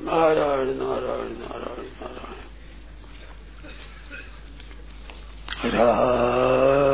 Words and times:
नारायण 0.00 0.68
नारायण 0.78 1.32
नारायण 1.32 1.86
नारायण। 1.86 2.42
पराकृत 5.62 6.85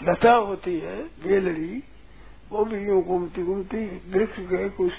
लता 0.03 0.33
होती 0.33 0.79
है 0.79 1.03
बेलड़ी 1.03 1.83
वो 2.51 2.65
भी 2.65 2.85
यूँ 2.85 3.03
घूमती 3.03 3.43
घूमती 3.43 4.11
वृक्ष 4.11 4.39
के 4.39 4.69
कुछ 4.69 4.91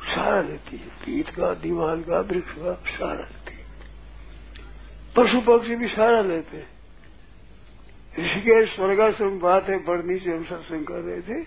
सहारा 0.00 0.40
लेती 0.40 0.76
है। 0.76 0.88
पीठ 0.88 1.30
का 1.30 1.54
दीवार 1.54 1.96
का, 1.96 2.20
वृक्ष 2.20 2.52
का 2.52 2.74
सहारा 2.98 3.20
लेती 3.20 3.54
है। 3.54 3.64
पशु 5.16 5.40
पक्षी 5.40 5.76
भी 5.76 5.88
सहारा 5.88 6.20
लेते 6.20 6.56
हैं। 6.56 6.76
ऋषिकेश 8.18 8.74
स्वर्गाश्रम 8.76 9.38
बात 9.38 9.68
है 9.68 9.84
बढ़नी 9.84 10.18
से 10.18 10.30
हम 10.30 10.44
सत्संग 10.44 10.86
कर 10.86 10.94
रहे 10.94 11.22
थे। 11.22 11.42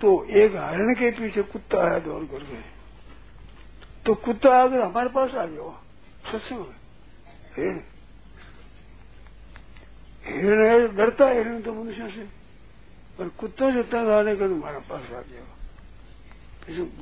तो 0.00 0.24
एक 0.24 0.52
हरण 0.56 0.94
के 0.94 1.10
पीछे 1.10 1.42
कुत्ता 1.42 1.78
आया, 1.78 1.98
दौड़ 1.98 2.24
कर 2.24 2.44
गए। 2.44 2.64
तो 4.06 4.14
कुत्ता 4.14 4.62
अगर 4.62 4.80
हमारे 4.80 5.08
पास 5.08 5.34
आ 5.34 5.46
गया 5.46 5.82
सत्संग 6.32 6.64
हिरण 10.32 10.96
डरता 10.96 11.26
है 11.26 11.38
हिरण 11.38 11.60
तो 11.60 11.72
मनुष्य 11.74 12.08
से। 12.08 12.24
पर 13.18 13.28
कुत्तों 13.28 13.72
से 13.72 13.82
तंग 13.82 14.08
आने 14.08 14.36
का 14.36 14.48
तुम्हारा 14.48 14.78
पास 14.78 15.02
आ 15.12 15.20
गया। 15.20 15.56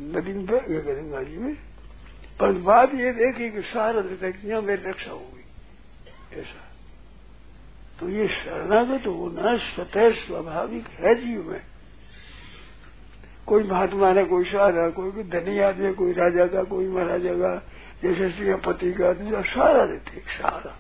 नदी 0.01 0.33
में 0.33 0.47
गंगा 0.47 1.23
जी 1.23 1.37
में। 1.37 1.55
पर 2.41 2.53
बात 2.53 2.95
ये 2.95 3.13
देखी 3.13 3.51
कि 3.51 3.63
सारा 3.63 4.01
देता 4.01 4.31
कि 4.31 4.49
यहाँ 4.49 4.63
मेरी 4.63 4.83
रक्षा 4.83 5.11
होगी 5.11 5.45
ऐसा। 6.41 6.65
तो 8.01 8.09
ये 8.09 8.29
शरणागत 8.29 9.07
होना 9.07 9.57
स्वतः 9.57 10.11
स्वाभाविक 10.11 10.87
है 10.87 11.15
जीव 11.15 11.51
में। 11.51 11.61
कोई 13.47 13.63
महात्मा 13.63 14.13
ने 14.13 14.25
कोई 14.25 14.45
सारा 14.45 14.91
कोई 14.91 15.23
धनी 15.23 15.59
आदमी, 15.59 15.95
कोई 15.95 16.13
राजा 16.13 16.47
का, 16.47 16.63
कोई 16.63 16.89
महाराजा 16.89 17.35
का, 17.35 17.63
जैसे 18.03 18.31
श्रीपति 18.31 18.93
का, 18.93 19.43
सारा 19.43 19.87
देते 19.87 20.21
सारा। 20.21 20.79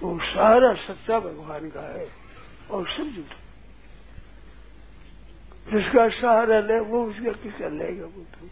तो 0.00 0.18
सारा 0.22 0.72
सच्चा 0.74 1.18
भगवान 1.20 1.68
का 1.70 1.80
है 1.80 2.06
और 2.70 2.86
सब 2.88 3.12
झूठ। 3.16 3.32
जिसका 5.72 6.08
सहारा 6.08 6.60
ले, 6.60 6.80
वो 6.80 7.04
उसका 7.04 7.32
किसका 7.32 7.68
लेगा, 7.68 8.04
वो 8.04 8.22
तो। 8.22 8.48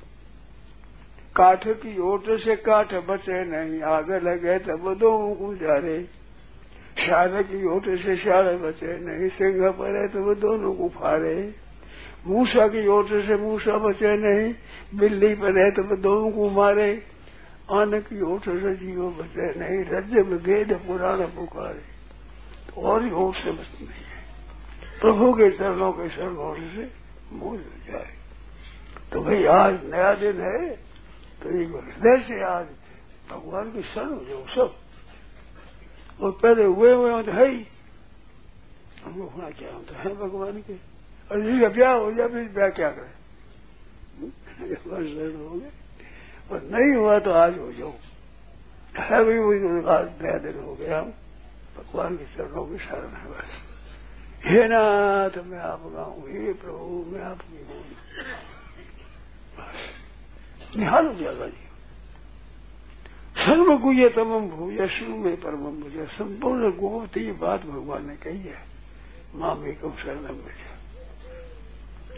काठ 1.36 1.69
की 1.69 1.98
ओट 1.98 2.25
से 2.41 2.56
काठ 2.56 2.94
बचे 2.94 3.44
नहीं, 3.44 3.82
आगे 3.82 4.19
लगे 4.20 4.59
तब 4.59 4.94
दो 4.94 5.19
गुजारे 5.34 6.03
शार 6.98 7.42
की 7.42 7.65
ओट 7.66 7.82
से 7.82 8.16
शार 8.16 8.56
बचे 8.56 8.98
नहीं, 8.98 9.28
सिंह 9.28 9.70
पड़े 9.70 10.09
तो 10.09 10.22
वो 10.22 10.34
दोनों 10.34 10.75
को 10.75 10.88
फाड़े। 10.88 11.54
मूसा 12.26 12.69
की 12.69 12.86
ओट 12.88 13.06
से 13.06 13.36
मूसा 13.36 13.78
बचे 13.78 14.16
नहीं, 14.16 14.54
बिल्ली 14.98 15.34
पड़े 15.34 15.70
तो 15.70 15.82
वो 15.82 15.97
दोनों 15.97 16.30
को 16.30 16.50
मारे। 16.50 17.18
आन 17.71 18.01
की 18.01 18.21
ओट 18.21 18.41
से 18.41 18.75
जीव 18.75 19.11
बचे 19.11 19.59
नहीं, 19.61 19.84
रज्य 19.84 20.23
में 20.23 20.39
वेद 20.39 20.73
पुराण 20.73 21.21
पुकारे। 21.21 21.99
तो 22.69 22.83
और 22.83 23.05
ही 23.05 23.11
ओट 23.11 23.34
से 23.34 23.53
बचती 23.53 23.84
नहीं 23.84 24.03
है। 24.03 24.25
प्रभु 25.01 25.33
के 25.33 25.51
चरणों 25.51 25.93
के 25.93 26.09
शरण 26.09 26.34
से 26.77 26.93
मूल 27.33 27.59
जाए। 27.59 28.17
तो 29.12 29.21
भाई, 29.21 29.45
आज 29.45 29.84
नया 29.84 30.15
दिन 30.15 30.41
है 30.41 30.71
तो 31.43 31.61
एक 31.61 31.69
हृदय 31.69 32.25
से 32.28 32.43
आज 32.43 32.67
भगवान 33.31 33.73
की 33.73 33.83
शरण 33.83 34.11
हो 34.11 34.25
जाओ 34.25 34.47
सब। 34.47 34.77
और 36.25 36.31
पहले 36.33 36.65
हुए 36.65 36.93
हुए 36.93 37.11
हो 37.11 37.23
तो 37.23 37.33
है। 37.33 37.51
ही 37.51 37.67
हमको 39.05 39.23
होना 39.23 39.51
क्या 39.51 39.73
होता 39.73 39.99
है 39.99 40.17
भगवान 40.17 40.53
के? 40.53 40.75
जिसका 41.43 41.69
का 41.69 41.75
ब्याह 41.75 41.93
हो 41.93 42.12
जाए 42.12 42.28
फिर 42.28 42.49
ब्याह 42.49 42.69
क्या 42.69 42.91
करें? 42.91 43.12
शरण 44.75 45.49
हो 45.49 45.55
गए। 45.55 45.71
और 46.50 46.62
नहीं 46.64 46.92
हुआ 46.94 47.19
तो 47.19 47.31
आज 47.32 47.59
हो 47.59 47.72
जाओ 47.72 47.92
है 48.98 49.25
भी 49.25 49.38
वही 49.38 49.59
आज 49.86 50.06
नया 50.22 50.38
दिन 50.38 50.59
हो 50.64 50.75
गया, 50.75 50.98
हम 51.00 51.12
भगवान 51.76 52.16
के 52.16 52.25
चरणों 52.26 52.64
की 52.66 52.78
शरण 52.78 53.12
है 53.14 53.31
बस। 53.31 53.50
हे 54.44 54.66
नाथ, 54.69 55.38
मैं 55.47 55.59
आपका 55.60 56.03
हूँ 56.03 56.28
हे 56.28 56.53
प्रभु, 56.54 57.04
मैं 57.12 57.22
आपकी 57.22 57.64
हूँ। 57.64 57.84
निहाल 60.76 61.06
हो 61.06 61.14
जाएगा 61.14 61.47
जी। 61.47 61.66
सर्व 63.38 63.76
गुय 63.78 64.09
तमम 64.09 64.48
भूय 64.48 64.86
शुरू 64.88 65.16
में 65.16 65.36
परम 65.36 65.65
मुझे 65.75 66.06
संपूर्ण 66.12 66.70
गोपती 66.76 67.20
ये 67.20 67.32
बात 67.38 67.66
भगवान 67.66 68.06
ने 68.06 68.16
कही 68.16 68.38
है। 68.41 68.62
माँ 69.34 69.54
में 69.54 69.75
कम 69.76 69.92
शरणम 69.97 70.34
मुझे 70.34 70.76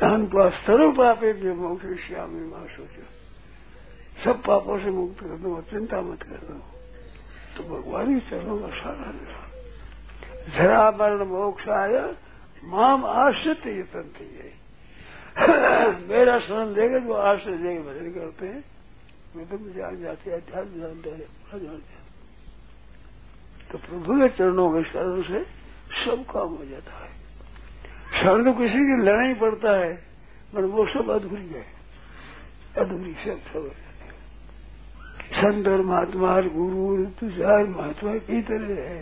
धन 0.00 0.26
का 0.26 0.48
सर्व 0.58 0.92
पापे 0.92 1.32
भी 1.32 1.52
मोक्ष 1.52 1.86
श्यामी 2.06 2.44
माँ 2.48 2.66
सोचो 2.66 3.19
सब 4.24 4.42
पापों 4.42 4.78
से 4.78 4.90
मुक्त 4.90 5.20
कर 5.20 5.36
दो, 5.36 5.60
चिंता 5.70 6.00
मत 6.00 6.22
कर 6.22 6.40
दो। 6.46 6.58
तो 7.56 7.62
भगवान 7.64 8.14
ही 8.14 8.20
का 8.20 8.68
सारा 8.70 9.10
निभा 9.12 9.42
जरा 10.48 10.88
वर्ण 10.88 11.24
मोक्ष 11.24 11.68
आया 11.68 12.04
माम 12.64 13.04
आश्रित 13.06 13.66
ये 13.66 13.82
तंत्र 13.82 14.24
ये 14.24 14.52
मेरा 16.08 16.38
शरण 16.38 16.72
देगा 16.74 16.98
जो 16.98 17.12
आश्रय 17.14 17.56
देगा 17.56 17.80
भजन 17.82 18.10
करते 18.10 18.46
हैं। 18.46 18.62
मैं 19.36 19.46
तो 19.48 19.58
मुझे 19.58 19.74
जान 19.74 20.00
जाते 20.02 20.30
हैं 20.30 20.36
अध्यात्म 20.36 20.80
जानते 20.80 21.10
हैं 21.10 21.18
हैं। 21.58 21.80
तो 23.70 23.78
प्रभु 23.78 24.18
के 24.20 24.28
चरणों 24.28 24.68
के 24.72 24.82
शरण 24.90 25.22
से 25.22 25.44
सब 26.04 26.24
काम 26.24 26.48
हो 26.54 26.64
जाता 26.64 27.04
है। 27.04 27.10
शरण 28.22 28.44
तो 28.44 28.52
किसी 28.52 28.80
की 28.80 29.02
लेना 29.04 29.22
ही 29.22 29.34
पड़ता 29.34 29.76
है 29.78 29.92
पर 30.54 30.64
वो 30.64 30.86
सब 30.86 31.10
अधूरी 31.10 31.48
है। 31.48 31.64
अधूरी 32.76 33.14
सब 33.24 33.38
सब 33.52 33.70
संत 35.30 35.68
और 35.68 35.82
महात्मा 35.82 36.40
गुरु 36.40 37.04
तुषार 37.20 37.66
महात्मा 37.66 38.14
की 38.18 38.42
तरह 38.42 38.82
है। 38.82 39.00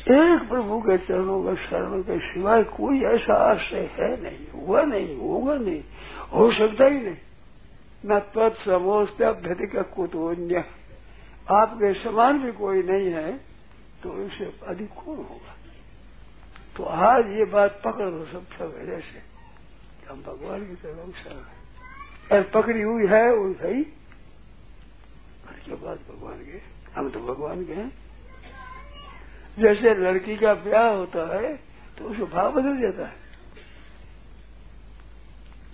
एक 0.00 0.48
प्रभु 0.48 0.80
के 0.80 0.96
चरणों 0.98 1.42
का 1.44 1.54
शरण 1.54 2.02
के 2.02 2.18
सिवाय 2.18 2.62
कोई 2.64 3.00
ऐसा 3.04 3.34
आश्रय 3.50 3.88
है 3.92 4.10
नहीं, 4.22 4.46
हुआ 4.54 4.82
नहीं, 4.82 5.16
होगा 5.18 5.54
नहीं, 5.54 5.82
हो 6.32 6.50
सकता 6.52 6.84
ही 6.84 7.00
नहीं। 7.00 7.16
न 8.06 8.18
तत्समोस्त 8.34 9.22
अभ्यधिक 9.22 9.76
कुतोन्य 9.94 10.64
आपके 11.50 11.92
समान 11.94 12.38
भी 12.38 12.52
कोई 12.52 12.82
नहीं 12.82 13.10
है 13.12 13.32
तो 14.02 14.08
इससे 14.22 14.44
अधिक 14.66 14.90
कौन 14.94 15.16
होगा? 15.16 15.54
तो 16.76 16.84
आज 16.84 17.30
ये 17.30 17.44
बात 17.44 17.80
पकड़ 17.84 18.10
दो 18.10 18.24
सब 18.24 18.44
सब 18.58 18.68
जैसे 18.86 19.18
हम 20.10 20.22
भगवान 20.22 20.60
की 20.60 20.74
तरफ़ 20.74 21.16
शरण 21.18 21.42
है। 22.32 22.42
पकड़ी 22.50 22.82
हुई 22.82 23.06
है 23.06 23.26
वो 23.34 23.52
के 25.60 25.74
बाद 25.76 25.98
भगवान 26.08 26.38
के। 26.40 26.60
हम 26.94 27.10
तो 27.10 27.20
भगवान 27.22 27.64
के 27.64 27.72
हैं। 27.72 27.90
जैसे 29.58 29.94
लड़की 29.96 30.36
का 30.36 30.54
ब्याह 30.56 30.88
होता 30.88 31.24
है 31.36 31.54
तो 31.98 32.04
उसका 32.04 32.24
भाव 32.26 32.52
बदल 32.52 32.80
जाता 32.80 33.06
है। 33.06 33.14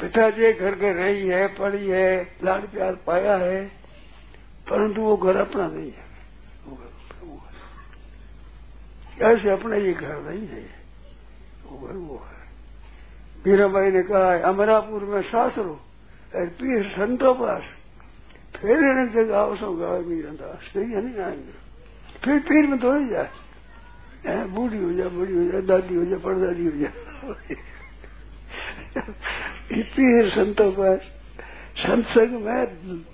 पिताजी 0.01 0.53
घर 0.53 0.75
के 0.75 0.93
रही 0.93 1.29
है, 1.29 1.47
पढ़ी 1.49 1.89
है, 1.89 2.37
लाड 2.45 2.67
प्यार 2.67 2.95
पाया 3.07 3.37
है, 3.37 3.65
परंतु 4.67 5.01
वो 5.01 5.17
घर 5.17 5.37
अपना 5.37 5.67
नहीं 5.67 5.91
है। 5.93 6.05
वो 6.67 6.77
घर 6.77 6.91
प्रभु 7.11 7.33
है। 7.37 9.33
ऐसे 9.33 9.51
अपना 9.51 9.77
ये 9.77 9.93
घर 9.93 10.21
नहीं 10.23 10.47
है, 10.49 10.65
वो 11.65 11.79
घर 11.79 11.95
वो 11.95 12.17
है। 12.25 12.37
मीराबाई 13.47 13.91
ने 13.91 14.03
कहा 14.03 14.33
है 14.33 14.41
अमरापुर 14.43 15.05
में 15.05 15.23
शास्त्रो 15.23 15.81
पीर 16.35 16.89
संतो 16.91 17.33
पास 17.35 17.63
फिर 18.57 18.77
जगह 19.07 19.25
गाँव 19.27 20.07
मीरा 20.07 20.31
दास 20.33 20.73
नहीं 20.77 21.25
आएँगे 21.25 21.55
फिर 22.25 22.39
पीर 22.41 22.67
में 22.67 22.79
थोड़ी 22.79 23.09
जाए। 23.09 23.31
बूढ़ी 24.47 24.79
हो 24.79 24.93
जाए 24.93 25.09
बूढ़ी 25.09 25.35
हो 25.35 25.45
जाए 25.45 25.63
दादी 25.63 25.95
हो 25.95 26.05
जाए 26.05 26.19
परदादी 26.19 26.65
हो 26.65 26.71
जाए 26.71 26.93
पीर 29.73 30.31
संतों 30.31 30.71
पर 30.73 30.97
संसंग 31.79 32.41
में 32.43 33.05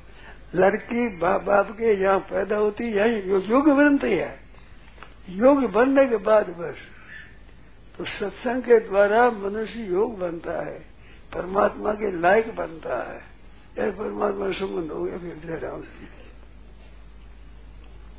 लड़की 0.54 1.08
बाप 1.18 1.42
बाप 1.42 1.70
के 1.70 1.92
यहाँ 1.92 2.18
पैदा 2.30 2.56
होती 2.56 2.84
है, 2.84 2.90
यही 2.90 3.50
योग 3.50 3.68
बनते 3.68 4.14
है। 4.14 4.38
योग 5.30 5.70
बनने 5.72 6.06
के 6.06 6.16
बाद 6.16 6.48
बस। 6.50 6.76
तो 7.98 8.04
सत्संग 8.04 8.62
के 8.62 8.78
द्वारा 8.80 9.30
मनुष्य 9.30 9.80
योग 9.82 10.18
बनता 10.18 10.54
है, 10.66 10.78
परमात्मा 11.34 11.92
के 11.92 12.10
लायक 12.20 12.54
बनता 12.56 12.96
है। 13.12 13.31
या 13.78 13.90
परमात्मा 13.90 14.50
संबंध 14.52 14.90
हो 14.90 15.04
गया 15.04 15.18
फिर 15.18 15.40
जयराम 15.46 15.82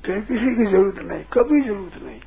फिर 0.05 0.19
किसी 0.19 0.55
की 0.55 0.65
ज़रूरत 0.65 0.99
नहीं, 0.99 1.23
कभी 1.23 1.61
ज़रूरत 1.61 2.01
नहीं। 2.03 2.21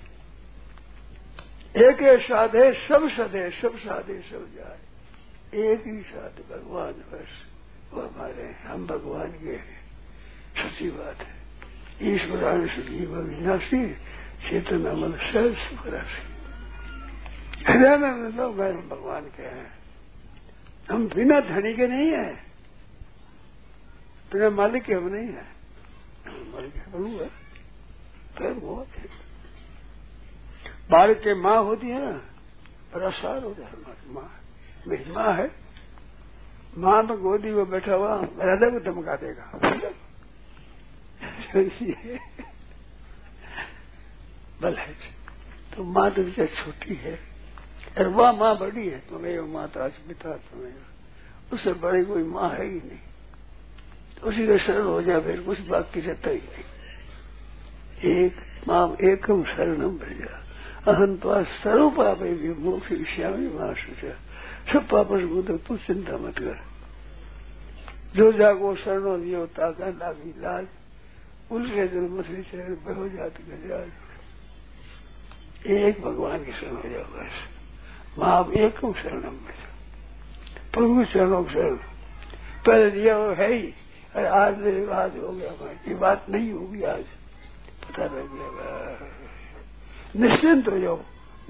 एक 1.76 2.20
साधे, 2.20 2.72
सब 2.88 3.08
सदे 3.10 3.50
सब 3.50 3.76
साधे, 3.78 4.20
सब 4.20 4.46
जाए। 4.54 4.78
एक 5.62 5.86
ही 5.86 6.00
साथ 6.02 6.40
भगवान 6.50 6.92
बस, 6.92 7.32
वो 7.92 8.00
हमारे 8.00 8.54
हम 8.66 8.86
भगवान 8.86 9.32
के 9.32 9.52
हैं। 9.52 9.80
सच्ची 10.56 10.90
बात 10.90 11.18
है। 11.18 12.14
ईश्वरान 12.14 12.66
सुखी 12.66 13.04
विनाशी 13.06 13.94
चेतन 14.48 14.84
अमल 14.86 15.12
सुखराशि 15.34 16.22
हृदय 17.64 17.96
में 17.96 18.12
मतलब 18.12 18.50
भगवान 18.88 19.24
के 19.36 19.42
हैं। 19.42 19.70
हम 20.90 21.08
बिना 21.08 21.40
धनी 21.40 21.74
के 21.74 21.86
नहीं 21.86 22.10
है। 22.12 22.45
बिना 24.32 24.50
मालिक 24.50 24.82
के 24.82 24.94
हम 24.94 25.08
नहीं 25.08 25.26
है। 25.26 25.46
मालिक 26.52 26.72
प्रभु 28.38 28.80
है। 28.80 28.86
बालक 30.90 31.16
के 31.16 31.34
माँ 31.34 31.64
होती 31.64 31.88
है 31.88 32.06
ना 32.06 32.22
बड़ा 32.94 33.10
सार 33.10 33.36
है 33.36 33.48
हमारी 33.48 34.14
माँ। 34.14 34.40
मेरी 34.86 35.12
माँ 35.12 35.34
है। 35.34 35.50
माँ 36.78 37.02
में 37.02 37.18
गोदी 37.18 37.50
में 37.50 37.70
बैठा 37.70 37.94
हुआ 37.94 38.16
हृदय 38.16 38.70
को 38.70 38.80
धमका 38.80 39.16
देगा। 39.16 39.52
बल 44.62 44.74
है 44.74 44.96
तो 45.76 45.84
माँ 45.84 46.10
तो 46.10 46.22
विचार 46.22 46.46
छोटी 46.46 46.94
है। 46.94 47.20
और 47.98 48.08
वह, 48.08 48.32
माँ 48.32 48.58
बड़ी 48.58 48.88
है। 48.88 48.98
तुम्हें 48.98 49.40
माता 49.40 49.88
पिता 49.88 50.36
तुम्हें। 50.36 50.72
उससे 51.52 51.72
बड़ी 51.72 52.04
कोई 52.04 52.22
माँ 52.22 52.50
है 52.50 52.64
ही 52.64 52.70
नहीं। 52.70 52.88
तो 52.88 53.15
उसी 54.22 54.46
का 54.46 54.56
शरण 54.58 54.84
हो 54.84 55.02
जाए, 55.02 55.20
फिर 55.20 55.40
कुछ 55.40 55.60
बाकी 55.60 56.00
रहता 56.00 56.30
ही 56.30 56.36
नहीं। 56.36 56.64
एक 58.16 58.34
माँ 58.68 58.96
एकम 59.04 59.42
शरणम 59.44 59.98
भेजा। 59.98 60.34
अहम 60.92 61.16
तो 61.16 61.44
सर्व 61.44 61.90
पाप 61.90 62.20
मोक्ष 62.58 62.90
विषयामी 62.90 63.48
महाशुच 63.48 64.02
सब 64.72 64.82
पाप 64.88 65.08
से 65.12 65.56
तू 65.58 65.76
चिंता 65.76 66.16
मत 66.16 66.38
कर। 66.38 66.58
जो 68.16 68.32
जागो 68.32 68.74
शरणो 68.76 69.16
दियो 69.18 69.46
ताका 69.46 69.88
लागी 69.88 70.30
लाज 70.40 70.66
उनके 71.50 71.86
दिल 71.88 72.06
मछली 72.10 72.42
शहर 72.42 72.70
बहो 72.84 73.08
जात 73.08 73.34
गजाज 73.40 73.88
एक 75.66 76.00
भगवान 76.02 76.44
की 76.44 76.52
शरण 76.52 76.76
हो 76.76 76.88
जाओ 76.88 77.06
बस। 77.12 77.34
माँ 78.18 78.40
एक 78.56 78.76
शरणम 78.96 79.36
में 79.36 79.58
प्रभु 80.72 81.04
शरणों 81.04 81.44
शरण। 81.44 81.76
पहले 82.66 82.90
दिया 82.90 83.18
वो 83.18 83.30
है 83.34 83.52
ही। 83.54 83.68
अरे 84.16 84.26
आज 84.26 84.58
मेरे 84.58 84.86
आज 84.92 85.16
हो 85.18 85.28
गया 85.28 85.50
ये 85.88 85.94
बात 85.94 86.26
नहीं 86.30 86.52
होगी 86.52 86.82
आज। 86.82 87.04
पता 87.84 88.04
लग 88.04 88.28
गया 88.32 88.68
निश्चिंत 90.16 90.68
हो 90.68 90.78
जाओ, 90.78 90.96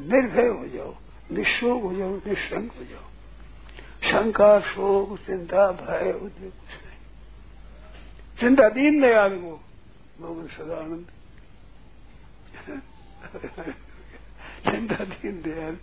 निर्भय 0.01 0.49
हो 0.49 0.67
जाओ 0.69 0.95
निशोक 1.33 1.83
हो 1.83 1.93
जाओ, 1.95 2.17
निशंक 2.17 2.73
हो 2.73 2.85
जाओ। 2.85 3.07
शंका, 4.03 4.61
शोक, 4.61 5.19
चिंता, 5.19 5.71
भय 5.73 6.13
उद्योग 6.13 6.53
कुछ 6.53 6.73
नहीं। 6.87 7.01
चिंता 8.41 8.69
दीन 8.69 8.95
नहीं 8.95 9.01
दयाल 9.01 9.39
को 9.39 9.53
भगवान 10.21 10.47
सदानंद। 10.47 11.07
चिंता 14.71 15.05
दीन 15.05 15.43
दयाल 15.43 15.77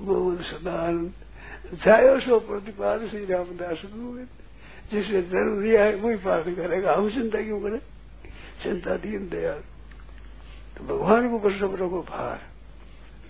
भगवान 0.00 0.42
सदानंद। 0.42 1.12
जायो 1.84 2.20
सो 2.20 2.38
प्रतिपाद 2.40 3.08
श्री 3.08 3.24
रामदास 3.24 3.82
जिसे 4.92 5.22
ज़रूरी 5.22 5.70
है, 5.70 5.94
वही 5.94 6.16
पाठ 6.16 6.44
करेगा। 6.44 6.94
हम 6.94 7.10
चिंता 7.10 7.42
क्यों 7.42 7.60
करें? 7.60 7.78
चिंता 8.62 8.96
दीन 8.96 9.28
दयाल। 9.28 9.60
तो 10.78 10.84
भगवान 10.84 11.28
को 11.28 11.34
ऊपर 11.34 11.52
सब 11.52 11.74
रखो 11.74 12.02
भार। 12.02 12.40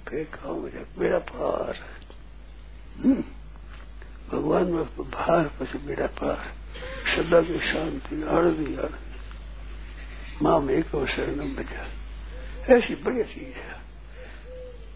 फिर 0.08 0.24
कहो 0.24 0.54
मुझे, 0.54 0.86
मेरा 0.98 1.18
पार। 1.18 1.74
हम्म। 3.04 3.24
भगवान 4.32 4.64
में 4.64 4.84
भार 4.84 5.50
पसी 5.60 5.86
मेरा 5.86 6.06
पार। 6.06 6.52
सदा 7.16 7.40
की 7.40 7.72
शांति 7.72 8.22
आरती 8.22 8.76
आरती 8.76 9.14
माँ 10.42 10.60
में 10.60 10.74
एक 10.74 10.86
शरणम 10.86 11.54
बजा। 11.54 11.86
ऐसी 12.74 12.94
बढ़िया 12.94 13.22
चीज़ 13.22 13.54
है। 13.54 13.80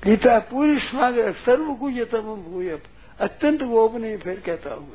गीता 0.04 0.38
पूरी 0.38 0.78
स्वागत 0.78 1.36
सर्व 1.46 1.64
गुजतम 1.64 2.20
भूय 2.20 2.80
अत्यंत 3.20 3.62
गोपनीय 3.62 4.16
फिर 4.16 4.40
कहता 4.40 4.74
हूँ 4.74 4.92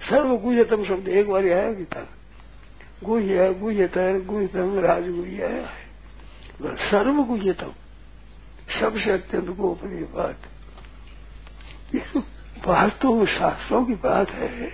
सर्व 0.00 0.36
गुजतम 0.36 0.84
शब्द, 0.84 1.08
एक 1.08 1.28
बार 1.28 1.44
आया 1.44 1.72
गीता 1.72 2.06
गुह्य 3.04 3.52
गुह्यतर 3.54 4.20
गुह्यतम 4.26 4.78
राजगुह्य 4.80 5.46
है। 5.46 5.64
सर्व 6.90 7.22
गुह्यतम 7.24 7.72
सबसे 8.80 9.10
अत्यंत 9.10 9.48
गोपनीय 9.56 10.04
बात। 10.12 10.48
वास्तव 12.66 13.14
में 13.14 13.26
शास्त्रों 13.28 13.84
की 13.84 13.94
बात 13.94 14.30
है, 14.30 14.70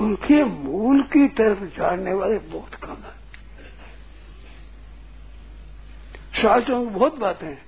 उनके 0.00 0.42
मूल 0.44 1.02
की 1.02 1.26
तरफ़ 1.28 1.62
जानने 1.76 2.12
वाले 2.12 2.38
बहुत 2.38 2.74
कम 2.74 2.96
है। 2.96 3.16
शास्त्रों 6.42 6.84
की 6.84 6.90
बहुत 6.90 7.18
बातें 7.18 7.46
हैं, 7.46 7.62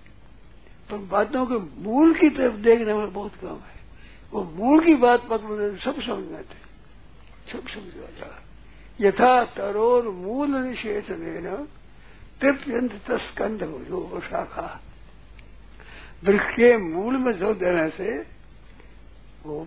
पर 0.90 0.99
बातों 1.11 1.47
के 1.47 1.59
मूल 1.83 2.14
की 2.14 2.31
तरफ़ 2.31 2.55
देखने 2.55 2.93
वाले 2.93 3.11
बहुत 3.11 3.35
कम 3.35 3.61
है। 3.67 3.79
वो 4.32 4.42
मूल 4.56 4.84
की 4.84 4.94
बात 4.94 5.28
पकड़ 5.30 5.78
सब 5.78 6.00
समझ 6.00 6.26
में 6.26 6.38
आते 6.38 6.58
सब 7.52 7.68
समझ 7.68 8.02
आ 8.04 8.10
जा 8.18 8.30
यथा 9.00 9.44
तरोर 9.44 10.08
मूल 10.08 10.56
निषेध 10.56 11.10
लेना 11.10 11.56
तृप्यंत 12.40 12.92
तस्कंद 13.08 13.62
जो 13.88 14.20
शाखा 14.20 14.80
वृक्ष 16.25 16.54
के 16.54 16.76
मूल 16.76 17.16
में 17.16 17.32
जो 17.32 17.54
देने 17.54 17.88
से, 17.90 18.10
वो 19.46 19.66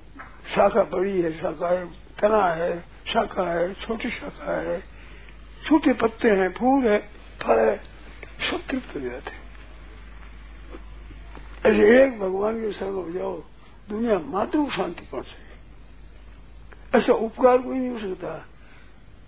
शाखा 0.56 0.84
बड़ी 0.84 1.22
है, 1.22 1.32
शाखा 1.40 1.70
है 1.70 1.86
तना 2.22 2.46
है, 2.54 2.80
शाखा 3.08 3.50
है, 3.52 3.74
छोटी 3.74 4.10
शाखा 4.10 4.60
है, 4.62 4.80
छोटे 5.66 5.94
पत्ते 5.94 6.32
हैं, 6.32 6.50
फूल 6.54 6.88
है, 6.88 6.98
फल 7.44 7.60
है, 7.60 7.76
सब 8.50 8.68
तृप्त 8.70 8.96
हो 8.96 9.00
जाते 9.00 9.32
ऐसे 11.70 12.04
एक 12.04 12.20
भगवान 12.20 12.62
के 12.62 12.72
संग 12.72 12.94
हो 12.94 13.10
जाओ 13.12 13.42
दुनिया 13.90 14.20
मातृ 14.20 14.66
शांति 14.70 15.02
पहुँचे 15.12 15.44
ऐसा 16.98 17.14
उपकार 17.14 17.58
कोई 17.58 17.78
नहीं 17.78 17.90
हो 17.90 18.00
सकता। 18.00 18.46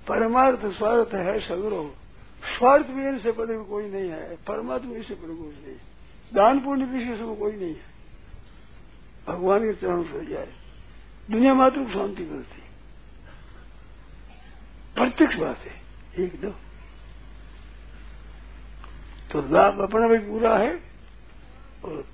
परमार्थ 0.07 0.65
स्वार्थ 0.65 1.13
है 1.13 1.39
सगरो। 1.39 1.95
स्वार्थ 2.57 2.87
भी 2.87 3.07
इनसे 3.07 3.31
बड़े 3.31 3.57
कोई 3.57 3.89
नहीं 3.89 4.09
है। 4.09 4.35
परमात्मा 4.35 5.01
से 5.01 5.15
बड़े 5.15 5.35
कोई 5.35 5.47
नहीं 5.47 5.75
दान 6.33 6.59
पुण्य 6.59 6.85
विशेष 6.85 7.19
में 7.19 7.35
कोई 7.35 7.51
नहीं 7.51 7.75
है। 7.75 7.95
भगवान 9.27 9.59
के 9.59 9.73
चरण 9.73 10.03
से 10.03 10.25
जाए। 10.25 10.53
दुनिया 11.31 11.53
मात्र 11.53 11.87
शांति 11.93 12.23
मिलती। 12.23 12.61
प्रत्यक्ष 14.95 15.35
बात 15.35 15.57
है। 15.57 15.81
एकदम 16.25 16.53
तो 19.31 19.41
लाभ 19.53 19.81
अपना 19.81 20.07
भी 20.07 20.17
पूरा 20.17 20.57
है 20.57 20.75
और 21.85 22.05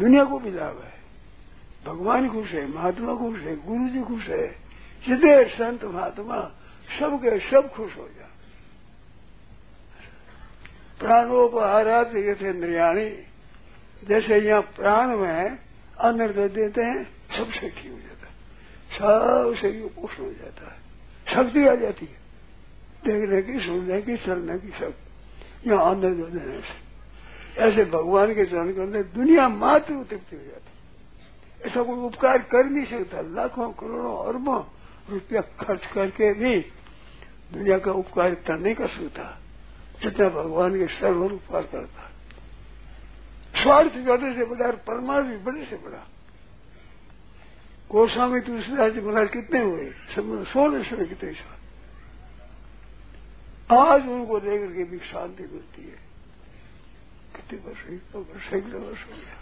दुनिया 0.00 0.24
को 0.24 0.38
भी 0.38 0.50
लाभ 0.50 0.82
है। 0.84 0.99
भगवान 1.86 2.28
खुश 2.28 2.48
है, 2.48 2.66
महात्मा 2.74 3.14
खुश 3.14 3.38
है 3.38 3.56
गुरु 3.56 3.88
जी 3.88 4.00
खुश 4.02 4.28
है 4.28 4.46
जितने 5.06 5.44
संत 5.44 5.84
महात्मा, 5.84 6.40
सबके 7.00 7.38
सब 7.50 7.72
खुश 7.72 7.96
हो 7.96 8.08
जाए। 8.08 8.28
प्राणोपहारात 11.00 12.14
थे 12.14 12.48
इंद्रियाणी 12.48 13.10
जैसे 14.08 14.38
यहाँ 14.38 14.62
प्राण 14.62 15.16
में 15.16 15.58
अन्न 16.00 16.26
दे 16.26 16.48
देते 16.48 16.82
हैं 16.82 17.04
सब 17.36 17.52
सखी 17.52 17.88
हो 17.88 17.98
जाता 17.98 18.26
है। 18.26 18.34
सब 18.92 19.54
शरीर 19.60 19.86
पोषण 19.86 20.22
हो 20.22 20.32
जाता 20.32 20.72
है। 20.72 20.78
शक्ति 21.34 21.66
आ 21.66 21.74
जाती 21.74 22.06
है। 22.06 22.20
देखने 23.04 23.42
की 23.42 23.66
सुनने 23.66 24.02
की 24.02 24.16
चलने 24.16 24.58
की 24.58 24.68
सब 24.68 24.94
यहाँ 25.66 25.90
अन्न 25.90 26.00
दे 26.00 26.38
देने 26.38 26.60
से। 26.60 27.62
ऐसे 27.62 27.84
भगवान 27.84 28.34
के 28.34 28.44
चरण 28.44 28.72
करने 28.72 29.02
दुनिया 29.02 29.48
मात्र 29.48 29.94
तृप्ति 29.94 30.36
हो 30.36 30.42
जाती 30.42 30.70
ऐसा 31.66 31.82
कोई 31.82 31.98
उपकार 31.98 32.38
कर 32.44 32.64
नहीं 32.64 32.86
सकता। 32.86 33.20
लाखों, 33.30 33.70
करोड़ों, 33.72 34.16
अरबों 34.24 34.62
रुपया 35.10 35.40
खर्च 35.40 35.86
करके 35.86 36.32
भी 36.32 36.60
दुनिया 37.52 37.78
का 37.78 37.92
उपकार 37.92 38.32
इतना 38.32 38.56
नहीं 38.56 38.74
कर 38.74 38.88
सकता 38.88 39.24
जितना 40.02 40.28
भगवान 40.28 40.78
के 40.78 40.86
सर्व 40.94 41.24
उपकार 41.24 41.62
करता। 41.62 42.10
स्वार्थ 43.62 43.96
बड़े 43.98 44.34
से 44.34 44.44
बड़ा 44.44 44.70
परमार्थ 44.86 45.26
भी 45.26 45.36
बड़े 45.36 45.64
से 45.64 45.76
बड़ा। 45.76 46.06
गोस्वामी 47.90 48.40
तुलसीदास 48.40 48.92
जी 48.92 49.00
महाराज 49.00 49.30
कितने 49.30 49.60
हुए? 49.60 49.90
सोलह 50.10 50.82
सौ 50.82 50.96
कितने 50.96 51.32
साल। 51.32 51.58
आज 53.78 54.08
उनको 54.08 54.40
देख 54.40 54.60
के 54.70 54.84
भी 54.84 54.98
शांति 54.98 55.42
मिलती 55.42 55.82
है। 55.82 55.98
कितने 57.36 57.58
वर्ष 57.60 57.82
एक 57.86 58.16
वर्ष 58.16 58.50
सैकड़ों 58.50 58.82
वर्ष 58.82 59.02
हो 59.06 59.12
गया 59.12 59.39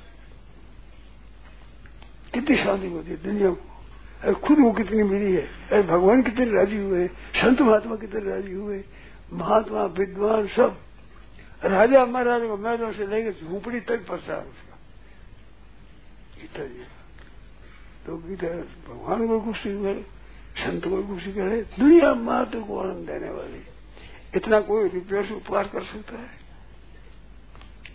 कितनी 2.34 2.56
शांति 2.56 2.88
मिलती 2.88 3.10
है 3.10 3.16
दुनिया 3.16 3.50
को? 3.50 3.84
अरे 4.22 4.34
खुद 4.34 4.58
वो 4.58 4.72
कितनी 4.72 5.02
मिली 5.02 5.32
है? 5.32 5.42
अरे 5.42 5.82
भगवान 5.82 6.22
कितने 6.22 6.44
राज़ी 6.44 6.76
हुए 6.76 7.08
संत 7.08 7.60
महात्मा 7.60 7.96
कितने 7.96 8.30
राज़ी 8.30 8.52
हुए 8.52 8.84
महात्मा, 9.32 9.84
विद्वान 9.84 10.46
सब। 10.46 10.78
राजा 11.64 12.06
महाराज 12.06 12.42
को 12.42 12.56
मैदान 12.56 12.92
से 12.92 13.06
लेकर 13.06 13.46
झूपड़ी 13.46 13.80
तक 13.80 14.06
प्रचार 14.06 14.40
उसका। 14.40 14.78
गीता 16.40 16.64
जी। 16.64 16.82
तो 18.06 18.16
गीता 18.16 18.48
भगवान 18.92 19.28
को 19.28 19.40
खुशी 19.40 19.82
करे 19.82 20.06
संत 20.56 20.84
को 20.84 21.02
खुशी 21.02 21.32
करे 21.32 21.62
दुनिया 21.62 22.14
मात्र 22.14 22.60
को 22.60 22.78
आनंद 22.78 23.06
देने 23.06 23.30
वाली 23.30 23.62
इतना 24.36 24.60
कोई 24.60 24.88
रुपये 24.88 25.22
से 25.22 25.34
उपकार 25.34 25.64
कर 25.64 25.82
सकता 25.82 26.18
है? 26.18 26.28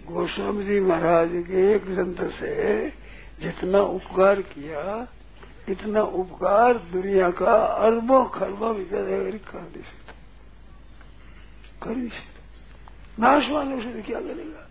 गोस्वामी 0.08 0.66
जी 0.66 0.80
महाराज 0.80 1.30
के 1.32 1.76
एक 1.76 1.84
संत 1.84 2.22
से 2.22 3.03
जितना 3.42 3.82
उपकार 3.82 4.42
किया, 4.42 5.08
इतना 5.70 6.02
उपकार 6.02 6.78
दुनिया 6.78 7.32
का 7.32 7.66
अरबों 7.66 8.26
खरबों 8.26 8.76
भी 8.76 8.86
कर 8.86 9.62
नहीं 9.62 9.84
सकता। 9.84 10.14
कर 11.86 12.10
सकता। 12.10 12.34
नाश 13.20 13.50
वाले 13.50 13.94
से 13.94 14.02
क्या 14.02 14.22
करेगा? 14.22 14.70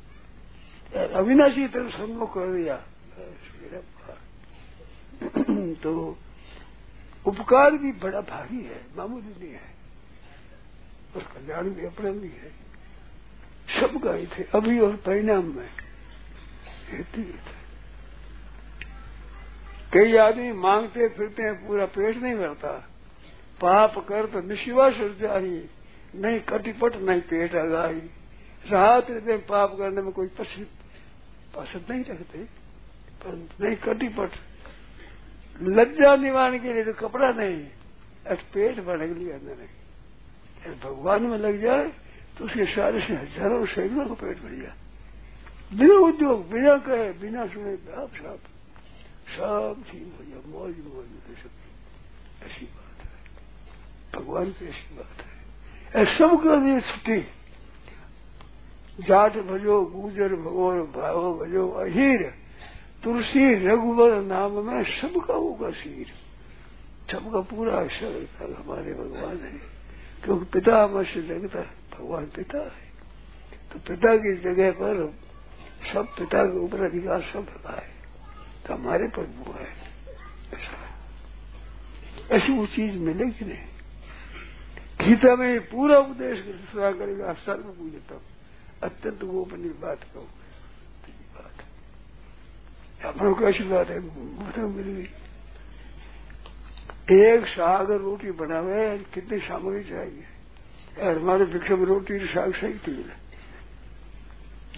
अविनाशी 1.18 1.68
तरफ़ 1.68 1.92
सम्मुख 1.92 2.34
कर 2.34 2.52
दिया। 2.52 2.82
तो 5.74 6.18
उपकार 7.26 7.70
भी 7.70 7.92
बड़ा 7.92 8.20
भारी 8.20 8.64
है, 8.64 8.84
मामूली 8.96 9.44
नहीं 9.44 9.52
है। 9.52 9.74
और 11.16 11.22
कल्याण 11.22 11.70
भी 11.70 11.86
अपना 11.86 12.10
भी 12.10 12.28
है। 12.28 12.50
सब 13.80 13.98
गए 13.98 14.26
थे, 14.26 14.44
अभी 14.54 14.80
और 14.80 14.96
परिणाम 14.96 15.56
में। 15.56 15.68
हेतु 16.90 17.22
थे 17.22 17.61
कई 19.92 20.16
आदमी 20.18 20.52
मांगते 20.54 21.08
फिरते 21.10 21.42
हैं, 21.42 21.54
पूरा 21.66 21.86
पेट 21.88 22.16
नहीं 22.16 22.34
भरता। 22.36 22.72
पाप 23.60 23.98
कर 24.08 24.26
तो 24.26 24.40
निशिवा 24.42 24.88
जाही, 24.90 25.58
नहीं 26.14 26.40
कटिपट, 26.42 26.96
नहीं 26.98 27.20
पेट 27.22 27.54
अगाई 27.56 28.00
रात 28.64 29.10
दिन 29.10 29.38
पाप 29.48 29.76
करने 29.78 30.02
में 30.02 30.12
कोई 30.12 30.26
पसंद 30.34 30.66
पसंद 31.54 31.90
नहीं 31.90 32.04
रखते, 32.04 32.38
परंतु 33.20 33.64
नहीं 33.64 33.76
कटिपट। 33.78 34.30
लज्जा 35.60 36.14
निवारण 36.16 36.58
के 36.58 36.72
लिए 36.72 36.84
तो 36.84 36.92
कपड़ा 36.98 37.30
नहीं 37.32 37.58
अट 38.26 38.40
पेट 38.54 38.80
भरने 38.80 39.08
के 39.08 39.14
लिए 39.14 39.32
अंदर 39.32 39.56
नहीं। 39.56 40.74
भगवान 40.78 41.22
में 41.24 41.38
लग 41.38 41.60
जाए 41.62 41.86
तो 42.38 42.44
उसके 42.44 42.64
सारे 42.74 43.00
से 43.00 43.14
हज़ारों 43.14 43.64
सैकड़ों 43.66 44.06
को 44.06 44.14
पेट 44.16 44.38
भर 44.38 44.54
जाए 44.56 44.76
बिना 45.72 45.94
उद्योग, 46.00 46.48
बिना 46.50 46.76
कहे, 46.78 47.10
बिना 47.20 47.46
सुने, 47.46 47.72
आप 47.94 48.10
सब 48.14 48.38
सब 49.28 49.84
ठीक 49.90 50.14
हो 50.18 50.24
जाए 50.24 50.40
मौज 50.46 50.94
मौज 50.94 51.06
सब 51.38 51.50
ऐसी 52.46 52.64
बात 52.66 53.06
है। 53.06 53.12
भगवान 54.20 54.44
की 54.44 54.68
ऐसी 54.68 54.94
बात 54.94 55.26
है। 55.96 56.18
सबके 56.18 56.64
लिए 56.64 56.80
छुट्टी। 56.80 57.20
जाट 59.04 59.36
भजो, 59.36 59.82
गुजर 59.82 60.34
भगोर 60.36 60.82
भाव 60.82 61.38
भजो, 61.38 61.70
अहीर। 61.70 62.34
तुलसी, 63.04 63.54
रघुवर 63.54 64.22
नाम 64.22 64.52
में 64.52 64.84
सबका 64.84 65.34
होगा 65.34 65.70
शीर 65.70 66.06
सबका 67.12 67.40
पूरा 67.40 67.88
शरीर 67.88 68.56
हमारे 68.60 68.94
भगवान 68.94 69.36
है। 69.36 69.58
क्योंकि 70.24 70.44
पिता 70.44 71.02
से 71.02 71.20
लगता 71.20 71.58
है। 71.58 71.66
भगवान 71.66 72.26
पिता 72.26 72.58
है। 72.58 72.92
तो 73.72 73.78
पिता 73.78 74.16
की 74.16 74.36
जगह 74.36 74.70
पर 74.70 75.14
सब 75.92 76.06
पिता 76.06 76.44
के 76.44 76.58
ऊपर 76.58 76.80
अधिकार 76.80 77.22
सब 77.22 77.46
है 77.66 77.81
तो 78.66 78.74
हमारे 78.74 79.08
पर 79.08 79.22
वो 79.22 79.52
है। 79.52 79.68
ऐसा 82.30 82.52
वो 82.52 82.66
चीज़ 82.66 82.98
मिलेगी 82.98 83.44
नहीं। 83.44 83.66
गीता 85.08 85.36
में 85.36 85.60
पूरा 85.60 85.98
उपदेश 85.98 86.44
करेगा 86.76 87.32
सर्व 87.32 87.62
पूजता 87.62 88.20
अत्यंत 88.86 89.24
गोपनीय 89.24 89.70
बात 89.70 90.02
कहो। 90.02 90.28
बात। 91.34 91.64
अपनों 93.04 93.34
की 93.34 93.44
ऐसी 93.44 93.64
बात 93.64 93.88
है 93.88 94.00
मुफ़्त 94.00 94.58
मिल 94.58 94.84
गई। 94.84 95.08
एक 97.16 97.46
साग 97.46 97.90
रोटी 97.90 98.30
बनावे, 98.30 98.98
कितनी 98.98 99.38
सामग्री 99.38 99.84
चाहिए? 99.84 100.24
यार, 100.98 101.18
हमारे 101.18 101.44
भिक्षा 101.44 101.76
में 101.76 101.84
रोटी 101.84 102.18
साग 102.18 102.52
सही 102.54 102.74
थी। 102.74 103.10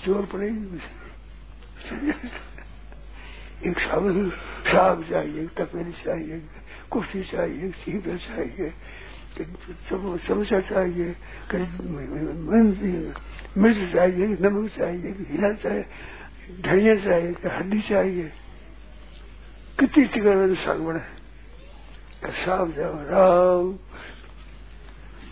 ज़ोर 0.04 0.26
पड़ेगी। 0.26 0.80
एक 3.62 3.78
सामग्री 3.78 4.30
साग 4.70 5.02
चाहिए 5.10 5.46
तपेली 5.56 5.92
चाहिए, 6.04 6.36
कुर्सी 6.90 7.22
चाहिए 7.24 7.70
सीधा 7.70 8.16
चाहिए 8.16 8.68
समोसा 9.88 10.60
चाहिए 10.60 11.10
मिर्च 13.56 13.78
चाहिए, 13.92 14.26
नमक 14.40 14.70
चाहिए 14.70 15.10
हिला 15.30 15.50
चाहिए, 15.52 15.84
धनिया 16.60 16.94
चाहिए 16.96 17.30
हड्डी 17.48 17.80
चाहिए। 17.80 18.26
कितनी 19.78 20.04
टिकट 20.04 20.58
साग 20.58 20.78
बने 20.80 21.02
साग 22.34 22.68
जाओ, 22.72 22.94
राम। 23.10 23.66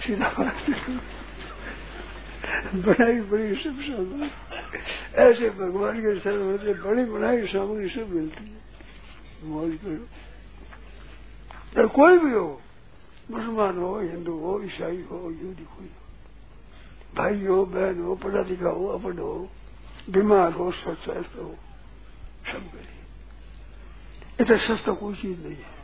सीधा 0.02 0.28
बनाई 2.76 3.20
बड़ी 3.20 3.54
सब 3.54 3.76
सामग्री 3.80 4.28
ऐसे 5.14 5.50
भगवान 5.50 6.00
के 6.00 6.20
सर्व 6.20 6.56
से 6.56 6.74
बड़ी 6.74 7.04
बनाई 7.04 7.46
सामग्री 7.46 7.88
सब 7.88 8.10
मिलती 8.10 8.44
है। 8.44 8.60
मौज 9.44 9.78
करो। 9.84 11.88
कोई 11.88 12.18
भी 12.18 12.32
हो, 12.32 12.60
मुसलमान 13.30 13.78
हो, 13.78 14.00
हिंदू 14.00 14.38
हो, 14.38 14.62
ईसाई 14.62 15.04
हो, 15.10 15.16
यहूदी, 15.16 15.64
कोई 15.64 15.86
हो। 15.86 16.02
भाई 17.16 17.46
हो, 17.46 17.66
बहन 17.66 18.00
हो 18.00 18.14
पढ़ा 18.14 18.42
लिखा 18.42 18.68
हो 18.68 18.86
अपन 18.86 19.18
हो, 19.18 19.48
बीमार 20.10 20.52
हो, 20.52 20.72
स्वस्थ 20.72 21.08
हो, 21.08 21.56
सब 22.52 22.62
करिए 22.72 22.98
इतना 24.40 24.56
सस्ता 24.56 24.92
कोई 24.92 25.14
चीज़ 25.14 25.38
नहीं 25.38 25.50
है। 25.50 25.82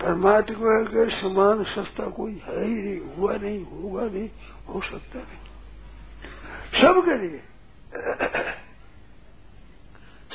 परमात्मा 0.00 0.82
के 0.82 1.10
समान 1.10 1.64
सस्ता 1.64 2.10
कोई 2.10 2.42
है 2.44 2.64
ही 2.64 2.74
नहीं, 2.74 3.16
हुआ 3.16 3.36
नहीं, 3.36 3.64
होगा 3.64 4.04
नहीं, 4.04 4.30
हो 4.68 4.80
सकता 4.80 5.18
नहीं। 5.18 6.82
सब 6.82 7.04
के 7.04 7.18
लिए। 7.18 7.42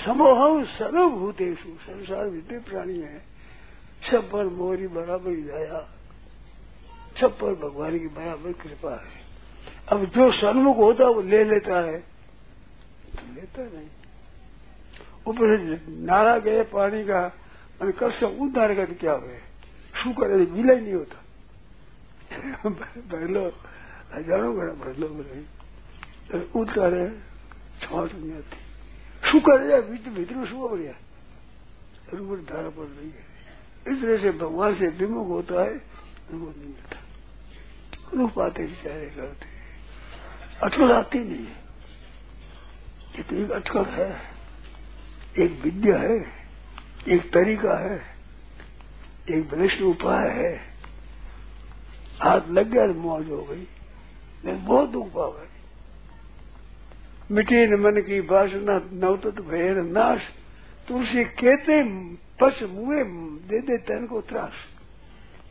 समोह 0.06 0.64
सर्वभूतेशु 0.64 1.70
संसार 1.70 2.30
जितने 2.30 2.60
प्राणी 2.60 3.00
है। 3.00 3.20
सब 4.12 4.32
पर 4.32 4.46
मोरी 4.46 4.88
बराबर 4.88 5.32
जाया 5.32 5.90
सब 7.20 7.38
पर 7.38 7.56
भगवान 7.56 8.00
की 8.00 8.08
बराबर 8.08 8.54
कृपा 8.54 8.94
है। 8.94 9.22
अब 9.90 10.06
जो 10.06 10.32
सन्मुख 10.32 10.78
होता 10.78 11.04
है, 11.04 11.10
वो 11.10 11.22
ले 11.22 11.44
लेता 11.44 11.80
है। 11.80 11.98
तो 13.16 13.34
लेता 13.34 13.62
नहीं। 13.62 13.88
ऊपर 15.28 15.82
नारा 15.90 16.38
गए 16.38 16.64
पानी 16.64 17.06
का, 17.06 17.22
मैंने 17.82 17.92
कब 17.92 18.12
से 18.12 18.26
उद्धार 18.26 18.76
कर 18.76 18.94
क्या 18.94 19.12
हुए 19.12 19.38
शू 20.04 20.14
करे 20.14 20.36
मिला 20.36 20.74
ही 20.74 20.82
नहीं 20.82 20.94
होता। 20.94 21.24
बहलो 22.98 23.54
हज़ारों 24.14 24.58
घड़ा 24.58 24.74
में 24.74 24.94
लो 24.94 25.08
उतारे 26.60 27.29
ઉતારે 27.79 27.85
છોટ 27.85 28.13
નથી 28.15 28.59
શું 29.23 29.41
કરે 29.41 29.81
ભીતરું 29.87 30.47
શું 30.47 30.59
बढ़िया 30.65 30.95
रूप 32.13 32.41
धारा 32.47 32.71
पड़ 32.71 32.87
रही 32.89 33.11
है 33.11 33.23
इस 33.87 34.01
तरह 34.03 34.17
से 34.19 34.31
भगवान 34.39 34.75
से 34.75 34.89
विमुख 34.99 35.29
होता 35.29 35.63
है 35.63 35.75
रूप 36.33 36.43
नहीं 36.51 36.69
मिलता 36.69 36.99
रूप 38.13 38.39
आते 38.39 38.63
विचारे 38.65 39.07
करते 39.17 39.47
अटकल 40.61 40.93
आती 40.93 41.19
नहीं 41.21 41.47
है 41.47 41.57
कितनी 43.15 43.45
अटकल 43.53 43.85
है 43.91 44.11
एक 45.37 45.61
विद्या 45.65 45.99
है 45.99 46.19
एक 47.09 47.31
तरीका 47.33 47.79
है 47.79 47.97
एक 49.31 49.53
वरिष्ठ 49.53 49.83
उपाय 49.85 50.29
है 50.33 50.53
हाथ 52.21 52.49
लग 52.51 52.71
गया 52.71 52.87
मौज 53.01 53.31
हो 53.31 53.43
गई 53.45 53.57
लेकिन 53.57 54.65
बहुत 54.65 54.91
दुख 54.91 55.09
पा 55.09 55.27
गई 57.30 57.36
मिट्टी 57.36 57.68
न 57.68 57.80
मन 57.80 58.02
की 58.02 58.22
बासना 58.22 58.76
नवतत 58.94 59.42
भैर 59.42 59.76
नाश। 59.76 60.22
तुलसी 60.88 61.24
कहते 61.24 61.84
पस 62.42 62.60
मुए 62.64 63.04
दे 63.50 63.60
दे, 63.60 63.78
तन 63.78 64.08
को 64.08 64.22
त्रास। 64.22 64.54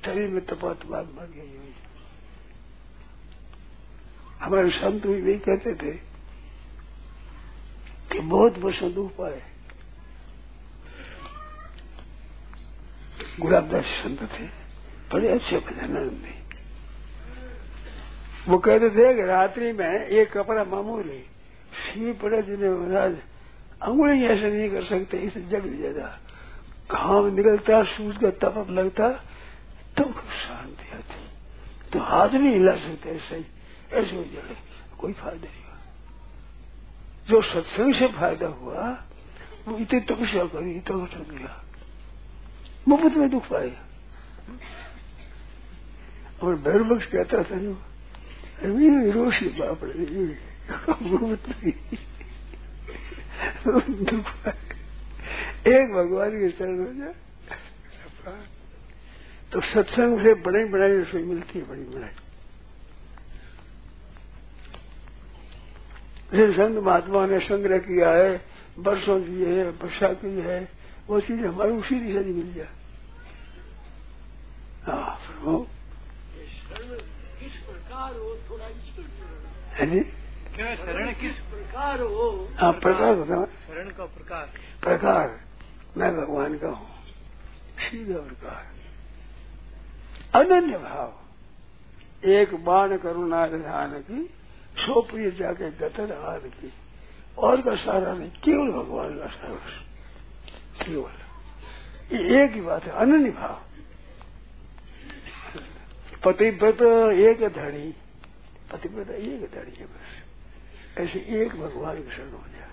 शरीर 0.05 0.29
में 0.29 0.45
तपा 0.47 0.73
तपा 0.75 1.01
मर 1.01 1.27
गई 1.27 1.57
हुई। 1.57 1.75
हमारे 4.41 4.71
संत 4.71 5.07
भी 5.07 5.21
वही 5.23 5.39
कहते 5.39 5.75
थे 5.75 5.93
कि 8.13 8.19
बहुत 8.19 8.59
दुख 8.91 9.11
पाए 9.17 9.43
गुलाबदास 13.41 13.85
संत 13.85 14.23
थे, 14.33 14.47
बड़े 15.13 15.29
अच्छे 15.29 15.57
भजनानंदी 15.57 16.35
वो 18.49 18.59
कहते 18.59 18.91
थे 18.91 19.15
कि 19.15 19.23
रात्रि 19.23 19.73
में 19.73 20.07
एक 20.07 20.33
कपड़ा 20.33 20.65
मामूली 20.65 21.25
सी 21.89 22.13
पड़े 22.21 22.43
जिन्हें 22.43 22.71
महाराज। 22.71 23.17
अंगुली 23.83 24.25
ऐसे 24.27 24.51
नहीं 24.51 24.71
कर 24.71 24.85
सकते, 24.85 25.19
इसे 25.19 25.41
जग 25.43 25.67
ज़्यादा 25.75 26.07
घाम 26.91 27.27
निकलता, 27.35 27.83
सूज 27.87 28.17
का 28.17 28.31
तपक 28.41 28.71
लगता 28.71 29.09
तो 29.97 30.05
शांति 30.37 30.91
आती। 30.97 31.21
तो 31.93 31.99
हाथ 32.01 32.29
नहीं 32.31 32.53
हिला 32.53 32.75
सकते 32.77 33.11
ऐसे 33.11 33.37
ही। 33.37 33.45
ऐसे 33.93 34.17
हो 34.17 34.25
जाए, 34.25 34.57
कोई 34.99 35.13
फ़ायदा 35.15 35.47
नहीं 35.47 35.63
हुआ। 35.63 35.77
जो 37.29 37.43
सत्संग 37.45 37.95
से 37.95 38.07
फ़ायदा 38.11 38.47
हुआ, 38.59 38.89
वो 39.69 39.79
इतनी 39.79 40.01
तपस्या 40.07 40.45
करी 40.49 40.79
तो 40.81 40.99
गया 41.31 41.63
मुफ़्त 42.89 43.17
में 43.17 43.29
दुख 43.31 43.49
पाए 43.49 43.73
और 46.43 46.55
भैरवक्ष 46.59 47.07
कहता 47.07 47.43
था 47.43 47.57
जो 47.59 47.73
रोशी 49.13 49.49
बाप 49.59 49.85
मुफ़्त 49.85 50.27
पाए 54.23 54.53
एक 55.67 55.93
भगवान 55.93 56.31
के 56.31 56.49
चरण 56.51 56.79
हो 56.79 56.93
जाए 56.95 57.15
तो 59.53 59.61
सत्संग 59.61 60.13
से 60.23 60.35
बड़ी 60.35 60.65
बड़ाई 60.65 60.93
रसोई 60.97 61.23
मिलती 61.23 61.59
है 61.59 61.65
बड़ी 61.69 61.83
बड़ाई 61.83 62.15
संत 66.53 66.77
महात्मा 66.79 67.27
ने 67.27 67.39
संग्रह 67.41 67.79
किया 67.79 68.11
है 68.11 68.31
बरसों 68.79 69.21
की 69.21 69.45
है 69.45 69.71
वर्षा 69.71 70.13
की 70.13 70.33
है 70.41 70.69
वो 71.09 71.21
चीज़ 71.21 71.41
हमारे 71.41 71.71
उसी 71.71 71.95
दिशा 72.01 72.23
से 72.23 72.29
मिल 72.29 72.55
जाए। 72.55 72.73
हाँ 74.87 75.11
प्रभु। 75.17 75.67
किस 77.41 77.53
प्रकार 77.53 78.11
हो 78.17 78.29
थोड़ा 78.51 78.65
है? 78.65 79.87
जी। 79.91 80.01
क्या 80.01 80.28
शरण 80.59 81.13
किस 81.13 81.33
प्रकार 81.33 82.01
हो? 82.01 82.49
हाँ 82.57 82.73
प्रकार 82.73 83.15
बताओ। 83.15 83.47
शरण 83.47 83.91
का 83.91 84.05
प्रकार। 84.05 84.47
प्रकार। 84.83 85.41
मैं 85.97 86.17
भगवान 86.17 86.59
का 86.59 86.69
हूँ। 86.69 86.91
सीधा 87.79 88.21
प्रकार। 88.21 88.67
अनन्य 90.41 90.79
भाव। 90.79 91.21
एक 92.25 92.65
बाण 92.65 92.97
करुणा 92.97 93.47
ध्यान 93.47 94.01
की 94.01 94.31
सो 94.77 95.03
प्रिय 95.03 95.31
जाके 95.31 95.71
गतर 95.71 96.13
आद 96.13 96.43
की। 96.43 96.73
और 97.39 97.63
का 97.63 97.77
सारा 97.77 98.13
नहीं 98.13 98.31
केवल 98.31 98.71
भगवान 98.73 99.19
का 99.19 99.27
सारा 99.27 99.55
केवल। 100.85 101.13
ये 102.17 102.45
एक 102.45 102.53
ही 102.53 102.61
बात 102.61 102.85
है 102.85 102.91
अनन्य 102.91 103.31
भाव। 103.31 103.63
पतिव्रत 106.25 106.83
एक 107.13 107.49
धड़ी 107.49 107.95
पतिव्रत 108.73 109.11
एक 109.11 109.51
धड़ी 109.55 109.77
है 109.77 109.87
बस। 109.87 110.18
ऐसे 110.99 111.19
एक 111.19 111.49
भगवान 111.49 111.97
के 111.97 112.17
शरण 112.17 112.31
हो 112.31 112.45
जाए। 112.49 112.69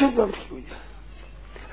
सब 0.00 0.20
हो 0.52 0.60
जाए। 0.60 0.88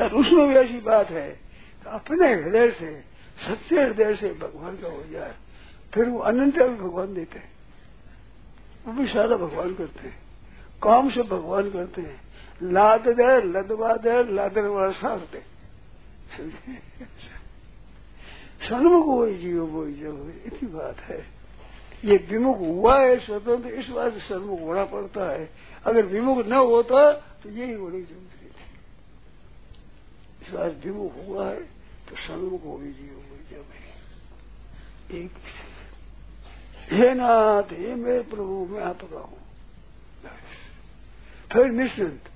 और 0.02 0.16
उसमें 0.16 0.48
भी 0.48 0.56
ऐसी 0.56 0.80
बात 0.80 1.10
है 1.10 1.40
अपने 1.88 2.34
हृदय 2.34 2.72
से, 2.72 3.02
सच्चे 3.48 3.84
हृदय 3.84 4.16
से 4.16 4.34
भगवान 4.34 4.78
का 4.78 4.88
हो 4.88 5.04
जाए, 5.04 5.36
फिर 5.94 6.06
वो 6.06 6.20
अनंत 6.20 6.56
भी 6.56 6.76
भगवान 6.76 7.14
देते 7.14 7.40
हैं। 7.40 7.52
वो 8.86 8.94
भी 8.94 9.08
सारा 9.08 9.38
भगवान 9.38 9.74
करते 9.74 10.08
हैं। 10.08 10.18
काम 10.84 11.10
से 11.10 11.22
भगवान 11.22 11.72
करते 11.72 12.02
हैं। 12.02 12.22
लाद 12.64 13.08
दे, 13.08 13.42
लदवा 13.42 13.94
दे, 13.94 14.34
लादन 14.34 14.62
वाला 14.62 14.92
सारते 14.92 15.42
सन्मुख 18.70 19.06
हो, 19.06 19.30
जीव 19.30 19.64
वो 19.64 19.86
जब 19.86 20.42
इतनी 20.46 20.70
बात 20.70 20.98
है। 20.98 21.35
ये 22.06 22.18
विमुख 22.30 22.58
हुआ 22.58 23.00
है, 23.02 23.18
स्वतंत्र 23.20 23.70
इस 23.70 23.88
बात 23.90 24.14
से 24.14 24.20
सन्मुख 24.20 24.60
होना 24.62 24.86
पड़ता 24.86 25.32
है। 25.32 25.50
अगर 25.86 26.06
विमुख 26.06 26.46
न 26.46 26.54
होता 26.54 27.12
तो 27.12 27.50
यही 27.50 27.74
होने 27.74 28.02
की 28.02 28.06
ज़रूरत 28.06 28.42
थी 28.42 28.48
इस 30.46 30.54
बात 30.54 30.72
विमुख 30.86 31.14
हुआ 31.18 31.50
है 31.50 31.62
तो 32.10 32.16
सन्मुख 32.16 32.64
हो 32.64 32.80
जीव 32.82 33.22
जब 33.52 33.66
एक 35.12 35.32
हे। 36.92 37.14
नाथ, 37.14 37.72
हे 37.72 37.96
मेरे 37.96 38.22
प्रभु, 38.22 38.68
मैं 38.72 38.84
आपका 38.84 39.20
हूँ। 39.20 39.40
फिर 41.54 41.66
निश्चिंत। 41.66 42.30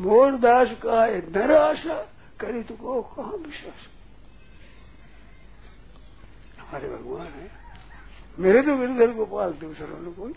मोरदास 0.00 0.68
का 0.82 1.04
है 1.04 1.18
नर 1.30 1.52
आशा, 1.52 1.98
करी 2.40 2.62
तो 2.62 2.74
को 2.74 3.02
कहा 3.02 3.36
विश्वास? 3.36 3.86
हमारे 6.58 6.88
भगवान 6.88 7.26
है। 7.26 7.67
मेरे 8.38 8.62
तो 8.62 8.76
गिरधर 8.76 9.14
गोपाल 9.14 9.52
दूसरों 9.52 10.00
ने 10.00 10.12
कोई 10.12 10.32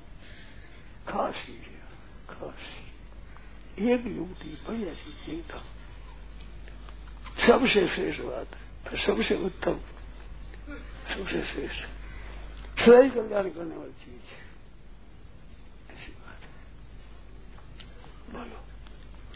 खास 1.08 1.34
ही 1.36 1.54
खास। 2.30 2.62
एक 3.80 4.06
युक्ति 4.06 4.50
ऐसी 4.92 5.12
चीज़ 5.26 5.46
था। 5.46 5.64
सबसे 7.48 7.88
श्रेष्ठ 7.88 8.22
बात, 8.22 8.48
सबसे 9.06 9.36
उत्तम, 9.46 9.80
सबसे 11.08 11.42
श्रेष्ठ 11.42 11.84
सही 12.80 13.10
कल्याण 13.10 13.50
करने 13.50 13.76
वाली 13.76 13.92
चीज़ 13.92 14.32
है। 14.32 14.42
ऐसी 15.94 16.12
बात 16.12 16.42
है। 16.42 16.62
बोलो, 18.34 18.60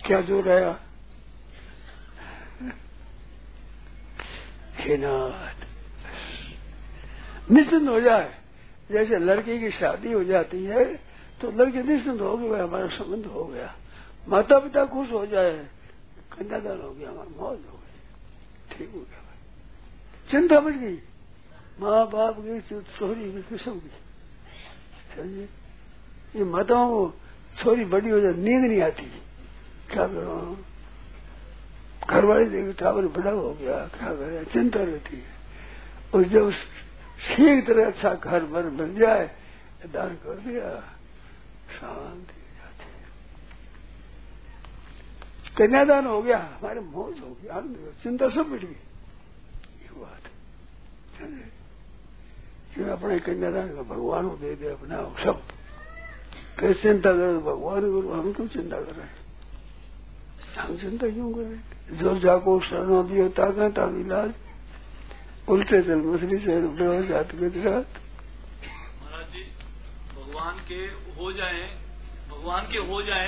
क्या 0.08 0.22
जो 0.22 0.42
रहा 0.42 0.80
हे 4.76 4.98
नाथ, 4.98 5.56
निश्चिंत 7.52 7.90
हो 7.90 8.02
जाए। 8.02 8.45
जैसे 8.92 9.18
लड़की 9.20 9.60
की 9.60 9.70
शादी 9.72 10.12
हो 10.12 10.24
जाती 10.24 10.64
है 10.64 10.84
तो 11.42 11.52
लड़की 11.52 11.82
निश्चिंत 11.84 12.22
हो 12.22 12.38
गई 12.38 12.60
हमारा 12.60 12.88
संबंध 12.88 13.26
हो 13.26 13.44
गया। 13.46 13.74
माता 14.30 14.60
पिता 14.60 14.86
खुश 14.86 15.12
हो 15.12 15.26
जाए, 15.26 15.58
कन्यादान 16.32 16.82
हो 16.82 16.92
गया, 16.92 17.10
हमारा 17.10 17.30
मौज 17.32 17.60
हो 17.66 17.80
गई 17.80 18.78
ठीक 18.78 18.90
हो 18.90 19.00
गया, 19.00 19.22
भाई। 19.22 20.32
चिंता 20.32 20.60
बढ़ 20.60 20.74
गई। 20.74 20.98
माँ 21.80 22.06
बाप 22.10 22.36
की 22.40 22.60
छोरी 22.98 23.32
की 23.32 23.42
किस्म 23.42 23.74
की 23.74 23.92
समझे? 25.16 25.48
ये 26.36 26.44
माताओं 26.44 26.90
को 26.90 27.14
छोरी 27.60 27.86
बड़ी 27.86 28.10
हो 28.10 28.20
जाए, 28.20 28.34
नींद 28.34 28.64
नहीं 28.64 28.82
आती। 28.82 29.06
क्या 29.90 30.08
करो? 30.08 30.58
घर 32.10 32.26
वाले 32.26 32.46
देखे, 32.46 32.74
टावर 32.74 33.08
बड़ा 33.08 33.32
हो 33.32 33.54
गया, 33.54 33.78
क्या 33.88 34.14
करे? 34.14 34.44
चिंता 34.46 34.80
रहती 34.80 35.18
है। 35.18 35.30
और 36.14 36.24
जब 36.24 36.52
ठीक 37.20 37.68
तरह 37.68 37.86
अच्छा 37.86 38.14
घर 38.14 38.46
बर 38.46 38.64
मिल 38.72 38.96
जाए 39.00 39.26
दान 39.94 40.16
कर 40.18 40.38
दिया, 40.42 40.70
शांति 41.72 42.40
जाती 42.58 42.86
कन्यादान 45.58 46.06
हो 46.06 46.22
गया, 46.22 46.38
हमारे 46.38 46.80
मौज 46.82 47.20
हो 47.20 47.30
गया, 47.34 47.54
आनंद 47.56 47.94
चिंता 48.04 48.30
सब 48.30 48.46
मिट 48.52 48.62
गई। 48.62 48.80
ये 49.82 49.90
बात 49.98 50.24
कि 52.76 52.90
अपने 52.92 53.20
कन्यादान 53.20 53.68
का 53.76 53.82
भगवान 53.86 54.30
को 54.30 54.36
दे 54.38 54.56
दे 54.56 54.68
अपना 54.70 54.98
सब? 55.24 55.42
कैसे 56.60 56.82
चिंता 56.82 57.12
करो 57.12 57.40
भगवान 57.42 57.82
करो 57.82 58.14
हम 58.14 58.32
क्यों 58.34 58.48
चिंता 58.48 58.78
कर 58.78 58.94
रहे 58.94 59.06
हैं? 59.06 59.16
हम 60.58 60.78
चिंता 60.78 61.08
क्यों 61.10 61.32
करें 61.34 61.98
जो 62.00 62.10
जाको 62.20 62.60
शरणो 62.62 63.04
दियो 63.04 63.28
ताकत 63.30 63.76
ताक 63.76 63.94
इलाज 63.98 64.32
उल्टे 65.48 65.82
चल 65.82 66.02
मछली 66.02 66.38
से 66.40 66.54
हो 66.54 67.02
जात 67.04 67.36
गुजरात 67.36 67.98
महाराज 69.02 69.26
जी 69.34 69.44
भगवान 70.14 70.56
के 70.70 70.78
हो 71.18 71.32
जाए 71.32 71.60
भगवान 72.30 72.64
के 72.72 72.78
हो 72.88 73.02
जाए 73.02 73.28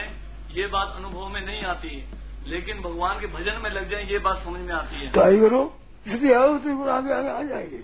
ये 0.51 0.67
बात 0.67 0.95
अनुभव 0.95 1.27
में 1.29 1.41
नहीं 1.41 1.61
आती 1.63 1.89
है। 1.89 2.05
लेकिन 2.47 2.81
भगवान 2.81 3.19
के 3.19 3.27
भजन 3.27 3.59
में 3.63 3.69
लग 3.69 3.89
जाए 3.91 4.03
ये 4.03 4.19
बात 4.19 4.43
समझ 4.43 4.59
में 4.59 4.73
आती 4.73 4.95
है। 4.95 5.11
तो 5.11 5.21
आई 5.21 5.39
करो 5.39 5.61
जितनी 6.07 6.31
आओ 6.31 6.53
उतनी 6.55 6.73
करो 6.73 6.89
आगे 6.91 7.13
आगे 7.13 7.29
आ 7.29 7.41
जाएगी। 7.43 7.77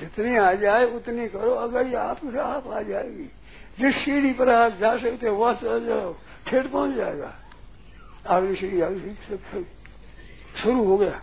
जितनी 0.00 0.36
आ 0.36 0.52
जाए 0.54 0.84
उतनी 0.94 1.28
करो 1.28 1.54
अगर 1.56 1.86
ये 1.86 1.96
आप 1.96 2.20
आप 2.40 2.66
आ 2.68 2.80
जाएगी। 2.82 3.28
जिस 3.78 3.94
सीढ़ी 3.96 4.32
पर 4.32 4.50
आप 4.50 4.78
जा 4.80 4.96
सकते 4.98 5.28
हो 5.28 5.36
वहाँ 5.36 5.54
चल 5.54 5.84
जाओ 5.86 6.12
ठेठ 6.46 6.70
पहुँच 6.70 6.94
जाएगा। 6.94 7.32
आगे 8.28 8.54
सीढ़ी 8.54 8.80
आगे 8.80 9.14
सब 9.28 9.64
शुरू 10.62 10.84
हो 10.84 10.96
गया। 10.96 11.20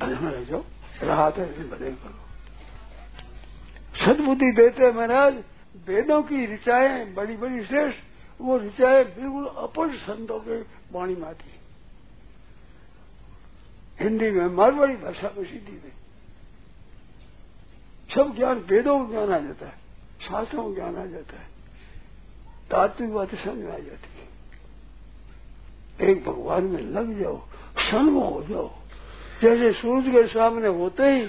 में 0.00 0.32
लग 0.32 0.48
जाओ, 0.48 0.64
राहत 1.02 1.38
है 1.38 1.70
भजन 1.70 1.94
करो। 1.94 2.22
सदबुद्धि 4.04 4.52
देते 4.52 4.92
महाराज, 4.92 5.34
वेदों 5.86 6.22
की 6.22 6.54
ऋचाएँ 6.54 7.14
बड़ी 7.14 7.36
बड़ी 7.36 7.64
श्रेष्ठ, 7.64 7.98
वो 8.40 8.58
ऋचाएँ 8.58 9.04
बिल्कुल 9.04 9.46
अपर 9.46 9.96
संतों 9.96 10.40
के 10.40 10.60
वाणी 10.92 11.14
में 11.14 11.28
आती 11.28 11.50
हिंदी 14.00 14.30
में 14.30 14.46
मारवाड़ी 14.46 14.96
भाषा 14.96 15.34
में 15.38 15.44
सीधी 15.44 15.72
में 15.72 15.92
सब 18.14 18.36
ज्ञान 18.36 18.58
वेदों 18.58 19.06
को 19.06 19.12
ज्ञान 19.12 19.32
आ 19.32 19.38
जाता 19.38 19.66
है, 19.66 19.74
शास्त्रों 20.28 20.64
को 20.64 20.74
ज्ञान 20.74 20.96
आ 20.96 21.06
जाता 21.06 21.40
है, 21.40 21.46
तात्विक 22.70 23.12
बातें 23.12 23.44
समझ 23.44 23.54
में 23.54 23.72
आ 23.72 23.78
जाती 23.78 24.08
है। 24.18 24.22
एक 26.10 26.24
भगवान 26.24 26.64
में 26.64 26.80
लग 26.80 27.22
जाओ 27.22 27.46
सन्मुख 27.78 28.32
हो 28.32 28.42
जाओ। 28.42 28.81
जैसे 29.42 29.72
सूरज 29.72 30.04
के 30.06 30.26
सामने 30.26 30.68
होते 30.68 31.02
ही 31.02 31.22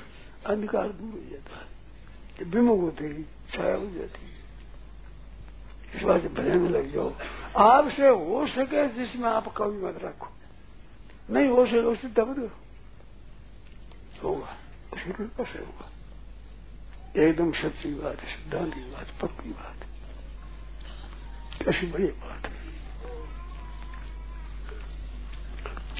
अंधकार 0.45 0.89
दूर 0.89 1.11
हो 1.11 1.29
जाता 1.31 1.55
है। 1.55 2.45
विमुख 2.45 2.79
होते 2.79 3.05
ही, 3.05 3.23
छाया 3.23 3.75
हो 3.75 3.85
जाती 3.85 4.25
है। 4.25 4.33
इस 5.95 6.03
बात 6.03 6.21
भजन 6.21 6.57
में 6.57 6.69
लग 6.69 6.93
जाओ। 6.93 7.13
आपसे 7.57 8.07
हो 8.07 8.47
सके 8.47 8.87
जिसमें 8.87 9.29
आप 9.29 9.53
कभी 9.57 9.77
मत 9.77 9.99
रखो। 10.03 10.27
नहीं 11.29 11.47
हो 11.47 11.65
सके 11.65 11.77
उससे 11.77 12.07
दब 12.07 12.33
दो 12.33 12.49
होगा। 14.23 14.57
उसकी 14.93 15.11
कृपा 15.11 15.43
से 15.43 15.59
होगा। 15.59 15.89
एकदम 17.21 17.51
सच्ची 17.51 17.93
बात 17.93 18.19
है, 18.19 18.35
सिद्धांत 18.35 18.73
की 18.73 18.81
बात, 18.81 19.07
पक्की 19.21 19.49
बात 19.49 19.75
कैसी 21.61 21.87
बड़ी 21.87 22.07
बात 22.07 22.45
है। 22.45 22.63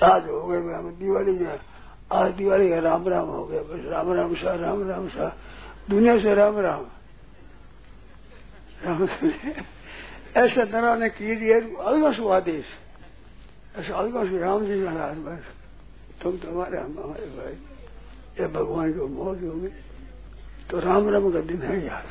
आज 0.04 0.24
हो 0.24 0.48
गए 0.48 0.58
हमें 0.58 1.00
दिवाली 1.00 1.32
में 1.32 1.60
आज 2.14 2.32
दिवाली 2.32 2.70
का 2.70 2.80
राम 2.80 3.08
राम 3.08 3.28
हो 3.28 3.46
गया, 3.46 3.62
बस 3.62 3.82
राम 3.86 4.14
राम 4.14 4.36
सा 4.36 4.56
राम 4.56 4.90
राम 4.90 5.08
सा 5.08 5.38
दुनिया 5.90 6.20
से 6.20 6.34
राम 6.34 6.60
राम। 6.60 6.86
राम 8.86 9.04
ऐसा 10.38 10.66
तरह 10.66 10.96
ने 10.96 11.10
की 11.10 11.28
कीजिए 11.28 11.54
अलगसु 11.60 12.28
आदेश। 12.28 12.66
ऐसा 13.76 13.96
अलगसु 13.96 14.38
राम 14.38 14.66
जी 14.66 14.84
महाराज, 14.84 15.18
बस। 15.18 15.44
तुम 16.24 16.38
तुम्हारे 16.38 16.78
हम 16.78 17.00
हमारे 17.04 17.26
भाई। 17.26 17.54
ये 18.40 18.48
भगवान 18.48 18.94
को 18.94 19.08
मौज 19.08 19.44
हो 19.44 19.52
गई 19.52 19.68
तो 20.70 20.80
राम 20.80 21.10
राम 21.10 21.32
का 21.32 21.40
दिन 21.40 21.62
है 21.62 21.86
यार। 21.86 22.06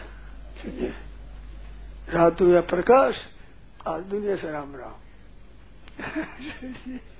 रात 2.14 2.42
या 2.42 2.60
प्रकाश, 2.60 3.14
आज 3.86 4.02
दुनिया 4.02 4.36
से 4.36 4.50
राम 4.50 4.76
राम। 4.76 4.94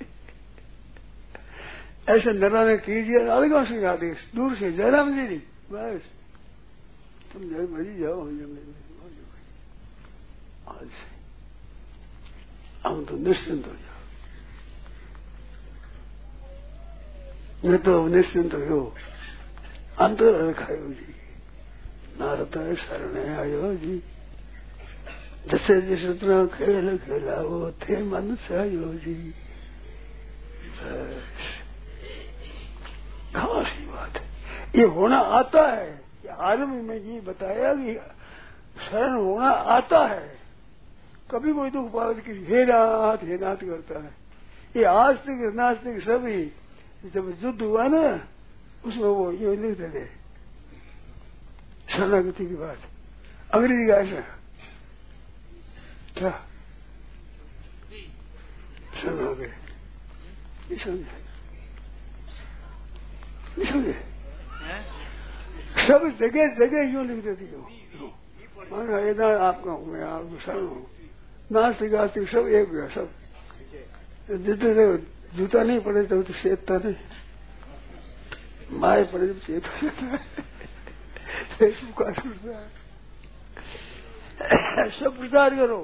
ऐसे 2.09 2.33
नराने 2.33 2.77
कीजिए 2.77 3.29
अलगा 3.29 3.65
से 3.65 3.85
आदेश 3.85 4.19
दूर 4.37 4.57
से 4.57 4.73
जयराम 4.73 5.15
जी 5.15 5.27
जी 5.27 5.43
बस। 5.73 6.01
तुम 7.33 7.43
जय 7.43 7.67
मरी 7.73 7.99
जाओ 7.99 8.27
आज 10.69 10.87
से। 10.87 11.13
हम 12.89 13.05
तो 13.05 13.17
निश्चिंत 13.17 13.67
हो 13.67 13.73
जाओ। 13.73 13.93
मैं 17.71 17.83
तो 17.83 18.09
निश्चिंत 18.09 18.55
हो 18.55 18.95
अंतर 19.99 20.49
रखायो 20.49 20.89
जी। 20.89 21.15
नारद 22.21 22.77
शरण 22.77 23.37
आयो 23.37 23.75
जी। 23.75 23.99
जैसे 25.51 25.81
जिस 25.83 26.05
उतना 26.05 26.47
खेल 26.47 26.99
खेला 26.99 27.37
वो 27.37 27.71
थे 27.71 28.03
मन 28.03 28.35
से 28.35 28.55
आयो 28.57 28.95
जी। 28.95 29.35
बस। 30.77 31.62
खास 33.35 33.67
ही 33.69 33.87
बात 33.87 34.17
है। 34.17 34.23
ये 34.77 34.85
होना 34.87 35.19
आता 35.19 35.67
है। 35.69 36.01
आरंभ 36.41 36.83
में 36.85 36.97
ये 36.97 37.21
बताया 37.21 37.75
कि 37.75 37.95
शरण 38.87 39.17
होना 39.17 39.49
आता 39.49 40.07
है। 40.07 40.39
कभी 41.31 41.53
कोई 41.53 41.71
दुख 41.71 41.93
पागल 41.93 42.21
की 42.21 42.33
हे 42.45 42.65
नाथ 42.65 43.25
हे 43.25 43.39
नाथ 43.39 43.57
करता 43.57 43.99
है। 43.99 44.11
ये 44.77 44.85
आस्तिक 44.85 45.55
नास्तिक 45.55 46.03
सभी 46.03 46.53
जब 47.11 47.37
युद्ध 47.43 47.63
हुआ 47.63 47.87
ना 47.89 48.03
उसमें 48.85 49.03
वो 49.03 49.33
ये 49.33 49.57
लिख 49.57 49.79
देते 49.79 50.07
शरणागति 51.93 52.47
की 52.47 52.55
बात। 52.55 52.79
अंग्रेज़ी 53.55 53.87
का 53.87 53.95
ऐसा 53.95 54.21
क्या? 56.19 56.31
शरण 59.03 59.35
गए। 59.35 59.53
समझे 60.77 61.22
समझे 63.59 63.95
सब 65.87 66.01
जगह 66.21 66.55
जगह 66.57 66.81
यूँ 66.93 67.05
लिख 67.07 67.25
देती 67.25 67.47
हो 67.55 67.61
माना 68.73 68.99
इधर 69.11 69.37
आपका 69.43 69.71
हूँ 69.71 69.87
मैं 69.87 70.03
आप 70.05 70.39
शरण 70.45 70.67
हूँ। 70.67 70.87
नास्तिक 71.51 71.95
आस्तिक 71.95 72.29
सब 72.29 72.49
एक 72.49 72.69
हुआ 72.69 72.87
सब। 72.89 73.09
जितने 74.29 74.71
से 74.75 74.85
जूता 75.37 75.63
नहीं 75.63 75.81
पड़े 75.81 76.03
तो 76.07 76.23
तो 76.23 76.33
सेतता 76.33 76.75
नहीं। 76.85 76.99
माए 78.81 79.03
पड़े 79.13 79.27
तो 79.27 79.35
चेत 79.47 79.65
हो 79.67 79.73
जाता 79.83 80.05
है। 80.07 80.19
सब 84.91 85.19
प्रचार 85.19 85.51
करो। 85.57 85.81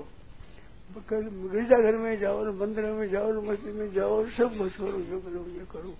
गिरजा 0.97 1.79
घर 1.79 1.97
में 1.97 2.19
जाओ 2.21 2.45
ना 2.45 2.53
मंदिर 2.61 2.85
में 2.93 3.09
जाओ 3.11 3.33
ना 3.33 3.41
मस्जिद 3.51 3.75
में 3.75 3.93
जाओ 3.95 4.15
सब 4.37 4.51
बस 4.59 4.77
करो 4.77 5.01
जो 5.11 5.19
करो 5.21 5.41
ये 5.51 5.65
करो। 5.73 5.93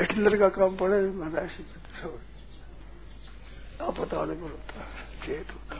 हिटलर 0.00 0.36
का 0.36 0.48
काम 0.48 0.76
पड़े 0.76 1.00
महाराज 1.10 1.50
पता 3.98 4.24
नहीं 4.24 4.40
होता, 4.40 4.80
चेत 5.26 5.50
होता। 5.50 5.76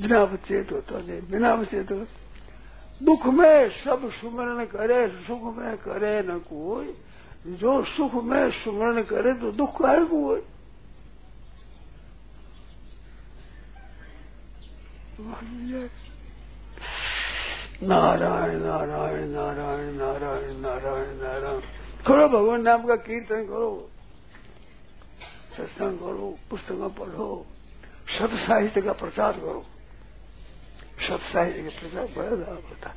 बिना 0.00 0.36
चेत 0.36 0.72
होता 0.72 0.98
नहीं, 0.98 1.20
बिना 1.30 1.64
चेत 1.64 1.90
होता। 1.92 3.04
दुख 3.04 3.26
में 3.26 3.84
सब 3.84 4.10
सुमरण 4.12 4.64
करे, 4.64 5.08
सुख 5.08 5.56
में 5.56 5.76
करे 5.76 6.22
न 6.22 6.38
कोई। 6.38 6.94
जो 7.46 7.84
सुख 7.84 8.14
में 8.24 8.50
सुमरण 8.50 9.02
करे 9.02 9.32
तो 9.34 9.52
दुख 9.52 9.82
का 9.82 9.90
है 9.90 10.04
कोई। 10.04 10.42
नारायण 17.82 18.60
नारायण 18.60 19.28
नारायण 19.28 19.92
नारायण 19.92 20.56
नारायण 20.56 21.16
नारायण। 21.16 21.60
करो, 22.06 22.28
भगवान 22.28 22.62
नाम 22.62 22.86
का 22.86 22.96
कीर्तन 22.96 23.44
करो, 23.46 23.70
सत्संग 25.56 25.98
करो, 25.98 26.28
पुस्तक 26.50 26.80
पढ़ो, 26.98 27.28
सत 28.08 28.32
साहित्य 28.46 28.80
का 28.82 28.92
प्रचार 28.92 29.32
करो। 29.32 29.62
सत 31.02 31.20
साहित्य 31.32 31.62
का 31.62 31.70
प्रचार 31.80 32.06
बड़ा 32.16 32.36
लाभ 32.36 32.62
होता 32.68 32.88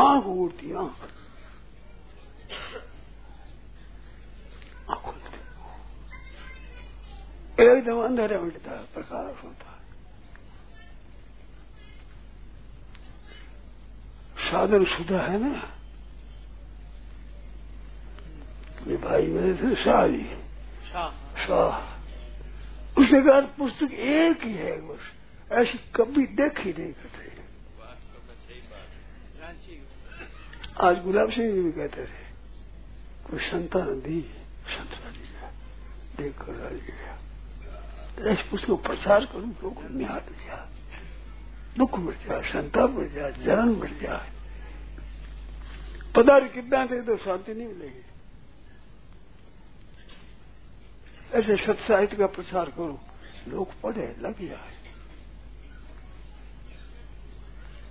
आँख 0.00 0.24
उड़ती 0.26 0.72
आँख 0.72 0.98
एकदम 7.58 7.98
अंधेरे 8.04 8.38
मिटता 8.38 8.72
प्रकाश 8.94 9.44
होता 9.44 9.59
साधन 14.50 14.84
सुधा 14.84 15.22
है 15.22 15.38
ना? 15.42 15.52
भाई 19.00 19.26
मेरे 19.26 19.54
थे 19.54 19.74
शाह 19.84 20.06
जी। 20.06 20.24
शाह। 20.90 21.88
उसने 23.00 23.20
कहा 23.22 23.40
पुस्तक 23.58 23.92
एक 23.92 24.44
ही 24.44 24.52
है 24.52 24.74
बस। 24.80 25.04
ऐसी 25.52 25.78
कभी 25.94 26.26
देख 26.36 26.60
ही 26.60 26.72
नहीं 26.72 26.92
करते। 26.92 27.28
आज 30.80 31.02
गुलाब 31.04 31.30
सिंह 31.30 31.52
जी 31.52 31.60
भी 31.60 31.72
कहते 31.72 32.04
थे 32.04 32.22
कोई 33.26 33.40
संतान 33.40 34.00
दी 34.00 34.20
संत 34.66 34.92
राज़ी 35.04 35.24
गया 35.24 35.50
देख 36.16 36.34
कर 36.38 36.54
राज़ी 36.54 36.86
गया। 36.88 38.32
ऐसे 38.32 38.42
पुस्तक 38.50 38.82
प्रचार 38.86 39.24
करूँ 39.24 39.50
लोग 39.62 39.82
न्याय 39.90 40.20
दिया 40.20 40.56
दुख 41.78 41.98
मिट 41.98 42.26
जाए 42.26 42.42
संताप 42.52 42.90
मिट 42.90 43.12
जाए 43.14 43.32
जलन 43.44 43.68
मिट 43.80 44.00
जाए। 44.02 44.39
पदार्थ 46.16 46.52
कितना 46.54 46.84
थे 46.86 47.00
तो 47.02 47.16
शांति 47.16 47.54
नहीं 47.54 47.66
मिलेगी। 47.68 48.04
ऐसे 51.38 51.56
सत 51.56 51.78
साहित्य 51.88 52.16
का 52.16 52.26
प्रचार 52.28 52.70
करो, 52.70 53.00
लोग 53.48 53.80
पढ़े, 53.82 54.06
लग 54.20 54.40
जाए 54.40 54.78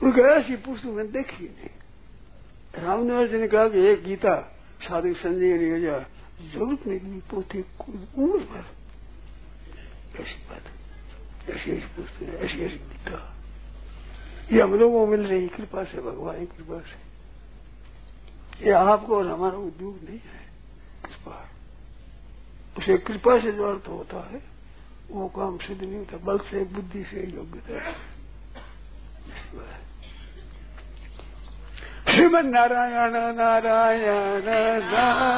क्योंकि 0.02 0.22
ऐसी 0.22 0.56
पुस्तक 0.56 0.88
मैंने 0.88 1.12
देखी 1.12 1.44
नहीं। 1.44 1.70
रामनिवास 2.76 3.30
जी 3.30 3.38
ने 3.38 3.48
कहा 3.48 3.68
कि 3.70 3.80
एक 3.88 4.04
गीता 4.04 4.36
साधु 4.82 5.14
संजय 5.14 5.58
ने 5.58 5.80
गया 5.80 6.00
ज़रूरत 6.44 6.88
नहीं 6.88 7.20
पोते 7.22 7.64
उम्र 7.82 8.40
भर। 8.40 8.66
ऐसी 10.22 10.38
बात 10.50 11.50
ऐसी 11.50 11.72
ऐसी 11.72 11.88
पुस्तक, 11.96 12.24
ऐसी 12.36 12.62
ऐसी 12.62 12.78
गीता। 12.78 13.18
ये 14.52 14.62
हम 14.62 14.74
लोगों 14.76 15.00
को 15.00 15.12
मिल 15.12 15.26
रही 15.28 15.48
कृपा 15.48 15.84
से, 15.84 16.02
भगवान 16.02 16.40
की 16.40 16.46
कृपा 16.58 16.80
से। 16.82 17.09
ये 18.62 18.72
आपको 18.72 19.18
और 19.18 19.28
हमारा 19.28 19.58
उद्योग 19.58 20.00
नहीं 20.04 20.20
है। 20.20 20.40
इस 21.10 21.16
कृपा 21.16 21.36
उसे 22.78 22.98
कृपा 22.98 23.40
से 23.40 23.52
जो 23.52 23.64
अर्थ 23.70 23.88
होता 23.90 24.20
है, 24.30 24.42
वो 25.12 25.28
काम 25.28 25.58
सिद्ध 25.58 25.82
नहीं 25.82 25.98
होता, 25.98 26.18
बल 26.18 26.38
से, 26.38 26.64
बुद्धि 26.64 27.04
से 27.04 27.20
योग्यता 27.36 27.74
है 27.74 27.94
श्रीमन 32.10 32.48
नारायण 32.48 33.14
नारायण 33.36 34.46
नारायण। 34.46 35.30